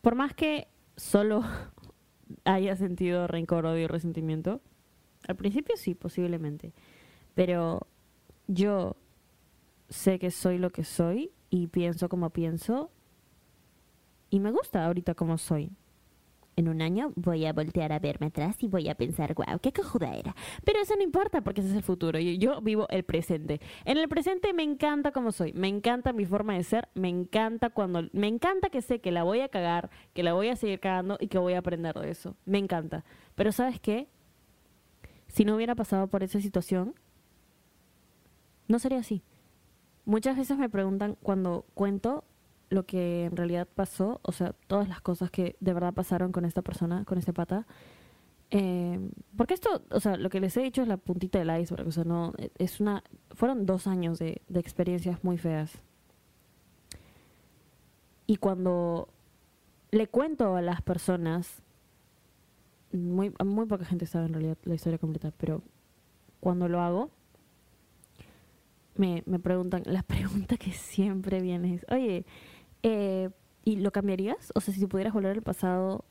Por 0.00 0.14
más 0.14 0.32
que 0.32 0.68
solo 0.96 1.42
haya 2.44 2.76
sentido 2.76 3.26
rencor, 3.26 3.66
odio 3.66 3.82
y 3.82 3.86
resentimiento, 3.88 4.60
al 5.26 5.34
principio 5.34 5.76
sí, 5.76 5.96
posiblemente. 5.96 6.72
Pero 7.34 7.88
yo 8.46 8.94
sé 9.88 10.20
que 10.20 10.30
soy 10.30 10.58
lo 10.58 10.70
que 10.70 10.84
soy 10.84 11.32
y 11.50 11.66
pienso 11.66 12.08
como 12.08 12.30
pienso 12.30 12.92
y 14.30 14.38
me 14.38 14.52
gusta 14.52 14.86
ahorita 14.86 15.16
como 15.16 15.36
soy. 15.36 15.72
En 16.58 16.66
un 16.66 16.82
año 16.82 17.12
voy 17.14 17.46
a 17.46 17.52
voltear 17.52 17.92
a 17.92 18.00
verme 18.00 18.26
atrás 18.26 18.56
y 18.64 18.66
voy 18.66 18.88
a 18.88 18.96
pensar, 18.96 19.32
wow, 19.32 19.60
qué 19.62 19.72
cojuda 19.72 20.16
era. 20.16 20.34
Pero 20.64 20.80
eso 20.80 20.96
no 20.96 21.04
importa 21.04 21.40
porque 21.40 21.60
ese 21.60 21.70
es 21.70 21.76
el 21.76 21.84
futuro 21.84 22.18
y 22.18 22.36
yo 22.38 22.60
vivo 22.60 22.88
el 22.90 23.04
presente. 23.04 23.60
En 23.84 23.96
el 23.96 24.08
presente 24.08 24.52
me 24.52 24.64
encanta 24.64 25.12
como 25.12 25.30
soy, 25.30 25.52
me 25.52 25.68
encanta 25.68 26.12
mi 26.12 26.26
forma 26.26 26.54
de 26.54 26.64
ser, 26.64 26.88
me 26.94 27.08
encanta 27.08 27.70
cuando, 27.70 28.08
me 28.12 28.26
encanta 28.26 28.70
que 28.70 28.82
sé 28.82 29.00
que 29.00 29.12
la 29.12 29.22
voy 29.22 29.38
a 29.38 29.48
cagar, 29.48 29.88
que 30.14 30.24
la 30.24 30.32
voy 30.32 30.48
a 30.48 30.56
seguir 30.56 30.80
cagando 30.80 31.16
y 31.20 31.28
que 31.28 31.38
voy 31.38 31.52
a 31.52 31.58
aprender 31.58 31.94
de 31.94 32.10
eso. 32.10 32.34
Me 32.44 32.58
encanta. 32.58 33.04
Pero 33.36 33.52
¿sabes 33.52 33.78
qué? 33.78 34.08
Si 35.28 35.44
no 35.44 35.54
hubiera 35.54 35.76
pasado 35.76 36.08
por 36.08 36.24
esa 36.24 36.40
situación, 36.40 36.96
no 38.66 38.80
sería 38.80 38.98
así. 38.98 39.22
Muchas 40.04 40.36
veces 40.36 40.58
me 40.58 40.68
preguntan 40.68 41.16
cuando 41.22 41.66
cuento 41.74 42.24
lo 42.70 42.84
que 42.84 43.24
en 43.24 43.36
realidad 43.36 43.66
pasó, 43.72 44.20
o 44.22 44.32
sea, 44.32 44.54
todas 44.66 44.88
las 44.88 45.00
cosas 45.00 45.30
que 45.30 45.56
de 45.60 45.72
verdad 45.72 45.94
pasaron 45.94 46.32
con 46.32 46.44
esta 46.44 46.62
persona, 46.62 47.04
con 47.04 47.18
este 47.18 47.32
pata. 47.32 47.66
Eh, 48.50 49.10
porque 49.36 49.54
esto, 49.54 49.82
o 49.90 50.00
sea, 50.00 50.16
lo 50.16 50.30
que 50.30 50.40
les 50.40 50.56
he 50.56 50.62
dicho 50.62 50.82
es 50.82 50.88
la 50.88 50.96
puntita 50.96 51.38
del 51.38 51.60
iceberg, 51.60 51.86
o 51.86 51.92
sea, 51.92 52.04
no, 52.04 52.32
es 52.58 52.80
una, 52.80 53.02
fueron 53.30 53.66
dos 53.66 53.86
años 53.86 54.18
de, 54.18 54.42
de 54.48 54.60
experiencias 54.60 55.22
muy 55.22 55.38
feas. 55.38 55.80
Y 58.26 58.36
cuando 58.36 59.08
le 59.90 60.06
cuento 60.06 60.56
a 60.56 60.62
las 60.62 60.82
personas, 60.82 61.62
muy, 62.92 63.32
muy 63.44 63.66
poca 63.66 63.84
gente 63.84 64.06
sabe 64.06 64.26
en 64.26 64.34
realidad 64.34 64.58
la 64.64 64.74
historia 64.74 64.98
completa, 64.98 65.32
pero 65.36 65.62
cuando 66.40 66.68
lo 66.68 66.80
hago, 66.80 67.10
me, 68.96 69.22
me 69.26 69.38
preguntan, 69.38 69.82
la 69.86 70.02
pregunta 70.06 70.56
que 70.56 70.72
siempre 70.72 71.40
viene 71.40 71.74
es, 71.74 71.86
oye, 71.90 72.26
eh, 72.82 73.30
¿Y 73.68 73.76
lo 73.76 73.90
cambiarías? 73.90 74.50
O 74.54 74.62
sea, 74.62 74.72
si 74.72 74.86
pudieras 74.86 75.12
volver 75.12 75.32
al 75.32 75.42
pasado, 75.42 76.02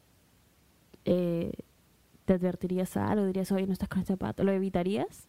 eh, 1.06 1.54
¿te 2.26 2.34
advertirías 2.34 2.96
algo? 2.98 3.26
¿Dirías, 3.26 3.52
oye, 3.52 3.66
no 3.66 3.74
estás 3.74 3.90
con 3.90 4.02
este 4.02 4.16
pato? 4.16 4.44
¿Lo 4.44 4.52
evitarías? 4.52 5.28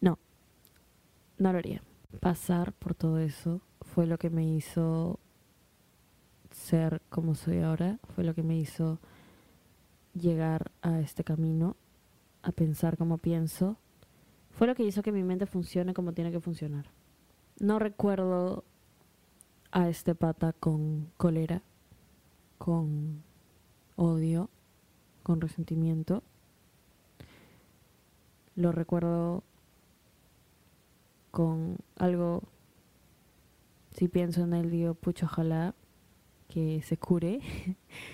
No, 0.00 0.18
no 1.38 1.52
lo 1.52 1.58
haría. 1.58 1.80
Pasar 2.18 2.72
por 2.72 2.96
todo 2.96 3.18
eso 3.18 3.60
fue 3.82 4.06
lo 4.06 4.18
que 4.18 4.30
me 4.30 4.44
hizo 4.44 5.20
ser 6.50 7.00
como 7.08 7.36
soy 7.36 7.60
ahora, 7.60 8.00
fue 8.16 8.24
lo 8.24 8.34
que 8.34 8.42
me 8.42 8.58
hizo 8.58 8.98
llegar 10.14 10.72
a 10.82 10.98
este 10.98 11.22
camino, 11.22 11.76
a 12.42 12.50
pensar 12.50 12.96
como 12.96 13.18
pienso, 13.18 13.76
fue 14.50 14.66
lo 14.66 14.74
que 14.74 14.82
hizo 14.82 15.02
que 15.02 15.12
mi 15.12 15.22
mente 15.22 15.46
funcione 15.46 15.94
como 15.94 16.12
tiene 16.12 16.32
que 16.32 16.40
funcionar. 16.40 16.86
No 17.60 17.78
recuerdo 17.78 18.64
a 19.72 19.88
este 19.88 20.14
pata 20.14 20.52
con 20.52 21.10
cólera, 21.16 21.62
con 22.58 23.22
odio, 23.96 24.50
con 25.22 25.40
resentimiento. 25.40 26.22
Lo 28.54 28.70
recuerdo 28.70 29.42
con 31.30 31.78
algo, 31.96 32.42
si 33.96 34.08
pienso 34.08 34.42
en 34.42 34.52
él 34.52 34.70
digo, 34.70 34.94
pucho, 34.94 35.24
ojalá 35.24 35.74
que 36.48 36.82
se 36.82 36.98
cure 36.98 37.40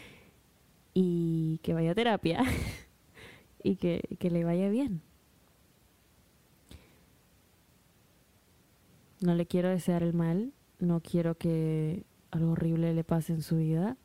y 0.95 1.59
que 1.59 1.75
vaya 1.75 1.91
a 1.91 1.95
terapia 1.97 2.45
y 3.65 3.77
que, 3.77 4.17
que 4.21 4.31
le 4.31 4.45
vaya 4.45 4.69
bien. 4.69 5.03
No 9.21 9.35
le 9.35 9.47
quiero 9.47 9.69
desear 9.69 10.05
el 10.05 10.15
mal, 10.15 10.53
no 10.79 11.01
quiero 11.01 11.37
que 11.37 12.05
algo 12.31 12.53
horrible 12.53 12.95
le 12.95 13.05
pase 13.05 13.33
en 13.33 13.43
su 13.43 13.57
vida. 13.57 13.97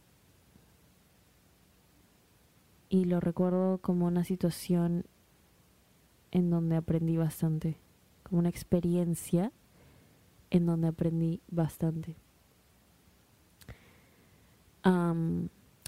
Y 2.89 3.05
lo 3.05 3.19
recuerdo 3.19 3.79
como 3.79 4.05
una 4.05 4.23
situación 4.23 5.05
en 6.31 6.49
donde 6.49 6.75
aprendí 6.75 7.17
bastante, 7.17 7.77
como 8.23 8.39
una 8.39 8.49
experiencia 8.49 9.51
en 10.49 10.65
donde 10.65 10.87
aprendí 10.87 11.41
bastante. 11.47 12.15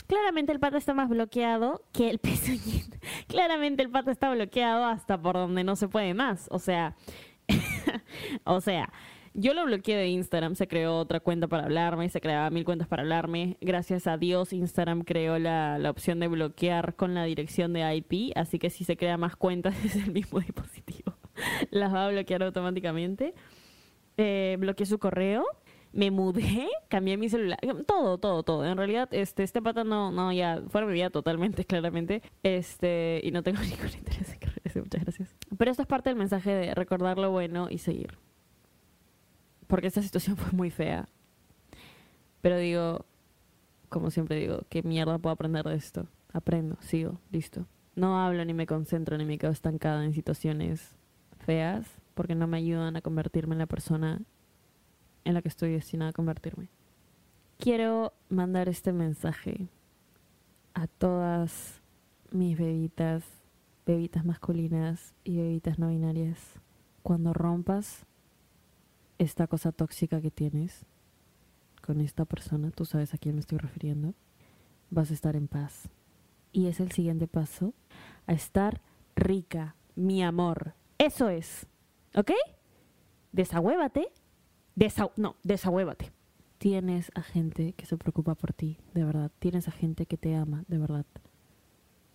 claramente 0.08 0.52
el 0.52 0.60
pato 0.60 0.78
está 0.78 0.94
más 0.94 1.10
bloqueado 1.10 1.84
que 1.92 2.10
el 2.10 2.20
pezuñito. 2.20 2.98
claramente 3.28 3.84
el 3.84 3.90
pato 3.90 4.12
está 4.12 4.32
bloqueado 4.34 4.86
hasta 4.86 5.22
por 5.22 5.36
donde 5.36 5.64
no 5.64 5.76
se 5.76 5.88
puede 5.88 6.14
más. 6.14 6.48
O 6.52 6.60
sea, 6.60 6.96
o 8.44 8.62
sea, 8.62 8.92
yo 9.36 9.54
lo 9.54 9.66
bloqueé 9.66 9.98
de 9.98 10.08
Instagram, 10.08 10.56
se 10.56 10.68
creó 10.68 10.98
otra 10.98 11.20
cuenta 11.20 11.48
para 11.48 11.64
hablarme, 11.64 12.10
se 12.10 12.22
creaba 12.22 12.50
mil 12.50 12.64
cuentas 12.64 12.88
para 12.88 13.04
hablarme. 13.04 13.58
Gracias 13.60 14.08
a 14.08 14.18
Dios, 14.18 14.54
Instagram 14.54 15.02
creó 15.02 15.38
la, 15.38 15.78
opción 15.90 16.20
de 16.22 16.30
bloquear 16.30 16.96
con 16.96 17.14
la 17.14 17.26
dirección 17.26 17.74
de 17.74 17.96
IP, 17.96 18.32
así 18.36 18.60
que 18.60 18.70
si 18.70 18.86
se 18.86 18.96
crea 18.96 19.18
más 19.18 19.36
cuentas 19.36 19.76
es 19.86 19.98
el 19.98 20.12
mismo 20.12 20.40
dispositivo. 20.40 21.16
Las 21.70 21.94
va 21.94 22.06
a 22.06 22.10
bloquear 22.10 22.44
automáticamente. 22.44 23.34
Eh, 24.18 24.56
bloqueé 24.58 24.86
su 24.86 25.00
correo, 25.00 25.46
me 25.92 26.12
mudé, 26.12 26.70
cambié 26.88 27.18
mi 27.18 27.28
celular, 27.28 27.60
todo, 27.86 28.18
todo, 28.18 28.44
todo. 28.44 28.66
En 28.66 28.78
realidad, 28.78 29.10
este, 29.12 29.44
este 29.44 29.62
pata 29.62 29.84
no, 29.84 30.14
no, 30.14 30.32
ya, 30.32 30.62
fuera 30.70 30.88
mi 30.88 30.94
vida 30.94 31.10
totalmente, 31.10 31.66
claramente. 31.66 32.22
Este, 32.42 33.20
y 33.22 33.32
no 33.32 33.44
tengo 33.44 33.62
ningún 33.62 33.92
interés 33.98 34.32
en 34.32 34.40
que 34.40 34.48
regrese, 34.48 34.80
muchas 34.80 35.04
gracias. 35.04 35.36
Pero 35.58 35.72
esto 35.72 35.84
es 35.84 35.88
parte 35.90 36.10
del 36.10 36.18
mensaje 36.18 36.52
de 36.52 36.74
recordar 36.74 37.18
lo 37.18 37.32
bueno 37.32 37.68
y 37.70 37.80
seguir 37.80 38.18
porque 39.68 39.88
esta 39.88 40.02
situación 40.02 40.38
fue 40.38 40.52
muy 40.52 40.72
fea. 40.72 41.08
Pero 42.42 42.58
digo, 42.58 43.06
como 43.90 44.12
siempre 44.12 44.38
digo, 44.38 44.62
¿qué 44.70 44.84
mierda 44.84 45.18
puedo 45.18 45.34
aprender 45.34 45.66
de 45.66 45.76
esto? 45.76 46.08
Aprendo, 46.34 46.78
sigo, 46.82 47.20
listo. 47.32 47.66
No 47.96 48.20
hablo 48.20 48.44
ni 48.44 48.54
me 48.54 48.68
concentro 48.68 49.18
ni 49.18 49.26
me 49.26 49.38
quedo 49.38 49.52
estancada 49.52 50.04
en 50.04 50.14
situaciones 50.14 50.96
feas 51.40 51.88
porque 52.14 52.36
no 52.36 52.48
me 52.48 52.58
ayudan 52.58 52.96
a 52.96 53.02
convertirme 53.02 53.56
en 53.56 53.60
la 53.60 53.66
persona 53.68 54.22
en 55.24 55.34
la 55.34 55.42
que 55.42 55.48
estoy 55.48 55.72
destinada 55.72 56.10
a 56.10 56.14
convertirme. 56.14 56.70
Quiero 57.58 58.14
mandar 58.30 58.68
este 58.68 58.92
mensaje 58.92 59.70
a 60.74 60.88
todas 60.88 61.82
mis 62.32 62.58
bebitas, 62.58 63.24
bebitas 63.86 64.26
masculinas 64.26 65.16
y 65.24 65.38
bebitas 65.38 65.80
no 65.80 65.88
binarias. 65.88 66.60
Cuando 67.02 67.34
rompas 67.34 68.06
esta 69.18 69.48
cosa 69.48 69.72
tóxica 69.72 70.22
que 70.22 70.32
tienes 70.32 70.86
con 71.82 72.02
esta 72.02 72.26
persona, 72.26 72.72
tú 72.72 72.86
sabes 72.86 73.14
a 73.14 73.18
quién 73.18 73.36
me 73.36 73.42
estoy 73.42 73.58
refiriendo, 73.58 74.14
vas 74.90 75.12
a 75.12 75.14
estar 75.14 75.36
en 75.36 75.48
paz. 75.48 75.90
Y 76.52 76.68
es 76.68 76.80
el 76.80 76.92
siguiente 76.92 77.28
paso 77.28 77.74
a 78.28 78.34
estar 78.34 78.82
rica, 79.16 79.76
mi 79.96 80.24
amor. 80.24 80.74
Eso 80.98 81.30
es. 81.30 81.68
¿Ok? 82.16 82.32
Desahuévate. 83.32 84.10
Desa 84.76 85.12
no, 85.16 85.36
desahuévate. 85.44 86.12
Tienes 86.58 87.12
a 87.16 87.22
gente 87.22 87.74
que 87.74 87.86
se 87.86 87.98
preocupa 87.98 88.36
por 88.36 88.54
ti, 88.54 88.78
de 88.94 89.04
verdad. 89.04 89.32
Tienes 89.40 89.68
a 89.68 89.72
gente 89.72 90.06
que 90.06 90.18
te 90.18 90.36
ama, 90.36 90.64
de 90.68 90.78
verdad. 90.78 91.06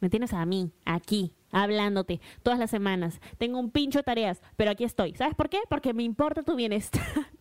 Me 0.01 0.11
tienes 0.11 0.33
a 0.33 0.45
mí, 0.47 0.73
aquí, 0.85 1.33
hablándote, 1.53 2.21
todas 2.43 2.59
las 2.59 2.71
semanas. 2.71 3.21
Tengo 3.39 3.59
un 3.59 3.71
pincho 3.71 3.99
de 3.99 4.05
tareas, 4.05 4.43
pero 4.57 4.71
aquí 4.71 4.85
estoy. 4.85 5.15
¿Sabes 5.15 5.35
por 5.35 5.49
qué? 5.49 5.59
Porque 5.69 5.95
me 5.95 6.03
importa 6.03 6.43
tu 6.43 6.57
bienestar. 6.57 7.03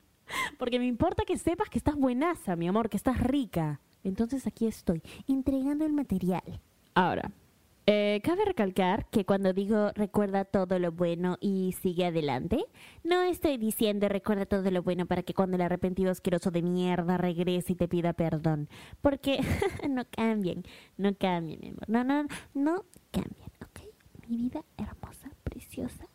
Porque 0.59 0.77
me 0.77 0.85
importa 0.85 1.23
que 1.25 1.39
sepas 1.39 1.69
que 1.69 1.79
estás 1.79 1.95
buenaza, 1.95 2.55
mi 2.55 2.67
amor, 2.67 2.89
que 2.89 2.97
estás 2.97 3.19
rica. 3.19 3.81
Entonces 4.03 4.45
aquí 4.45 4.67
estoy, 4.67 5.01
entregando 5.27 5.85
el 5.85 5.93
material. 5.93 6.61
Ahora, 6.93 7.31
eh, 7.91 8.21
cabe 8.23 8.45
recalcar 8.45 9.07
que 9.09 9.25
cuando 9.25 9.51
digo 9.51 9.89
recuerda 9.95 10.45
todo 10.45 10.77
lo 10.77 10.91
bueno 10.91 11.37
y 11.41 11.73
sigue 11.81 12.05
adelante, 12.05 12.63
no 13.03 13.23
estoy 13.23 13.57
diciendo 13.57 14.07
recuerda 14.07 14.45
todo 14.45 14.69
lo 14.69 14.83
bueno 14.83 15.07
para 15.07 15.23
que 15.23 15.33
cuando 15.33 15.55
el 15.55 15.63
arrepentido 15.63 16.11
asqueroso 16.11 16.51
de 16.51 16.61
mierda 16.61 17.17
regrese 17.17 17.73
y 17.73 17.75
te 17.75 17.87
pida 17.87 18.13
perdón. 18.13 18.69
Porque 19.01 19.39
no 19.89 20.03
cambien, 20.05 20.65
no 20.97 21.15
cambien, 21.15 21.61
mi 21.61 21.69
amor. 21.69 21.85
No, 21.87 22.03
no, 22.03 22.27
no 22.53 22.85
cambien, 23.09 23.49
¿ok? 23.63 23.79
Mi 24.27 24.37
vida 24.37 24.63
hermosa, 24.77 25.31
preciosa. 25.43 26.05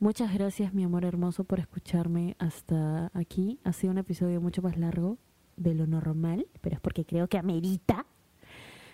Muchas 0.00 0.34
gracias, 0.34 0.74
mi 0.74 0.84
amor 0.84 1.06
hermoso, 1.06 1.44
por 1.44 1.60
escucharme 1.60 2.36
hasta 2.38 3.10
aquí. 3.14 3.58
Ha 3.64 3.72
sido 3.72 3.90
un 3.90 3.96
episodio 3.96 4.38
mucho 4.42 4.60
más 4.60 4.76
largo 4.76 5.16
de 5.56 5.74
lo 5.74 5.86
normal, 5.86 6.46
pero 6.60 6.74
es 6.74 6.80
porque 6.82 7.06
creo 7.06 7.26
que 7.26 7.38
amerita. 7.38 8.04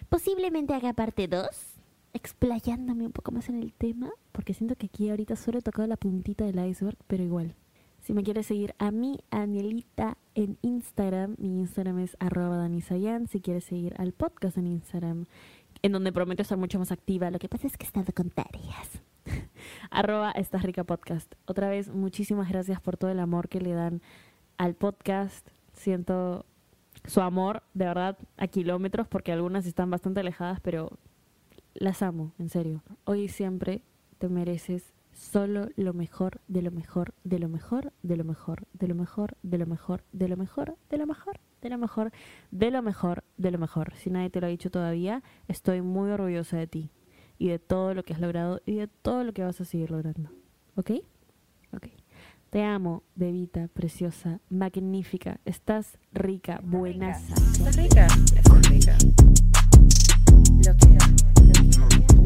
Posiblemente 0.09 0.75
haga 0.75 0.93
parte 0.93 1.29
2 1.29 1.70
explayándome 2.13 3.07
un 3.07 3.13
poco 3.13 3.33
más 3.33 3.49
en 3.49 3.57
el 3.57 3.73
tema, 3.73 4.11
porque 4.33 4.55
siento 4.55 4.77
que 4.77 4.87
aquí 4.87 5.11
ahorita 5.11 5.37
solo 5.37 5.59
he 5.59 5.63
tocado 5.63 5.87
la 5.87 5.97
puntita 5.97 6.45
del 6.45 6.65
iceberg, 6.67 6.99
pero 7.07 7.23
igual. 7.23 7.55
Si 8.01 8.15
me 8.15 8.23
quieres 8.23 8.47
seguir 8.47 8.75
a 8.79 8.91
mí, 8.91 9.21
Anielita, 9.31 10.17
en 10.35 10.57
Instagram, 10.63 11.37
mi 11.39 11.59
Instagram 11.59 11.99
es 11.99 12.17
arroba 12.19 12.57
danisayan. 12.57 13.29
Si 13.29 13.41
quieres 13.41 13.65
seguir 13.65 13.95
al 13.99 14.13
podcast 14.13 14.57
en 14.57 14.67
Instagram, 14.67 15.27
en 15.83 15.93
donde 15.93 16.13
prometo 16.13 16.43
estar 16.43 16.57
mucho 16.57 16.79
más 16.79 16.93
activa, 16.93 17.31
lo 17.31 17.39
que 17.39 17.49
pasa 17.49 17.67
es 17.67 17.77
que 17.77 17.85
he 17.85 17.87
estado 17.87 18.13
con 18.15 18.31
tareas. 18.31 19.03
arroba 19.91 20.31
Estás 20.33 20.63
Rica 20.63 20.85
Podcast. 20.85 21.35
Otra 21.45 21.69
vez, 21.69 21.91
muchísimas 21.91 22.49
gracias 22.49 22.81
por 22.81 22.97
todo 22.97 23.11
el 23.11 23.21
amor 23.21 23.49
que 23.49 23.61
le 23.61 23.73
dan 23.73 24.01
al 24.57 24.75
podcast. 24.75 25.47
Siento 25.75 26.47
su 27.05 27.21
amor, 27.21 27.63
de 27.75 27.85
verdad, 27.85 28.19
a 28.39 28.47
kilómetros, 28.47 29.09
porque 29.09 29.33
algunas 29.33 29.67
están 29.67 29.91
bastante 29.91 30.21
alejadas, 30.21 30.61
pero 30.61 30.99
las 31.75 32.03
amo, 32.03 32.33
en 32.39 32.49
serio. 32.49 32.83
Hoy 33.05 33.23
y 33.23 33.29
siempre 33.29 33.83
te 34.19 34.29
mereces 34.29 34.93
solo 35.13 35.69
lo 35.77 35.93
mejor, 35.93 36.41
de 36.49 36.63
lo 36.63 36.71
mejor, 36.71 37.15
de 37.25 37.39
lo 37.39 37.49
mejor, 37.49 37.93
de 38.03 38.17
lo 38.17 38.25
mejor, 38.25 38.67
de 38.73 38.89
lo 38.89 38.95
mejor, 38.95 39.37
de 39.43 39.59
lo 39.59 39.67
mejor, 39.67 40.05
de 40.13 40.29
lo 40.29 40.37
mejor, 40.37 40.77
de 40.89 40.99
lo 40.99 41.07
mejor, 41.07 41.41
de 41.61 41.71
lo 41.71 41.79
mejor, 41.79 42.13
de 42.51 42.71
lo 42.71 42.83
mejor, 42.83 43.25
de 43.37 43.51
lo 43.51 43.59
mejor. 43.59 43.93
Si 43.97 44.11
nadie 44.11 44.31
te 44.31 44.41
lo 44.41 44.47
ha 44.47 44.51
dicho 44.51 44.71
todavía, 44.71 45.23
estoy 45.49 45.83
muy 45.83 46.11
orgullosa 46.11 46.57
de 46.57 46.67
ti 46.67 46.91
y 47.39 47.49
de 47.49 47.59
todo 47.59 47.95
lo 47.95 48.03
que 48.03 48.15
has 48.15 48.21
logrado 48.21 48.61
y 48.67 48.77
de 48.77 48.89
todo 48.89 49.25
lo 49.25 49.33
que 49.33 49.43
vas 49.43 49.61
a 49.61 49.65
seguir 49.65 49.91
logrando. 49.91 50.31
¿Ok? 50.77 50.93
Ok. 51.73 51.89
Te 52.51 52.65
amo, 52.65 53.05
bebita, 53.15 53.69
preciosa, 53.69 54.41
magnífica. 54.49 55.39
Estás 55.45 55.99
rica, 56.13 56.61
buena. 56.65 57.13
Estás 57.13 57.77
rica, 57.77 58.07
estás 58.07 58.69
rica. 58.69 59.20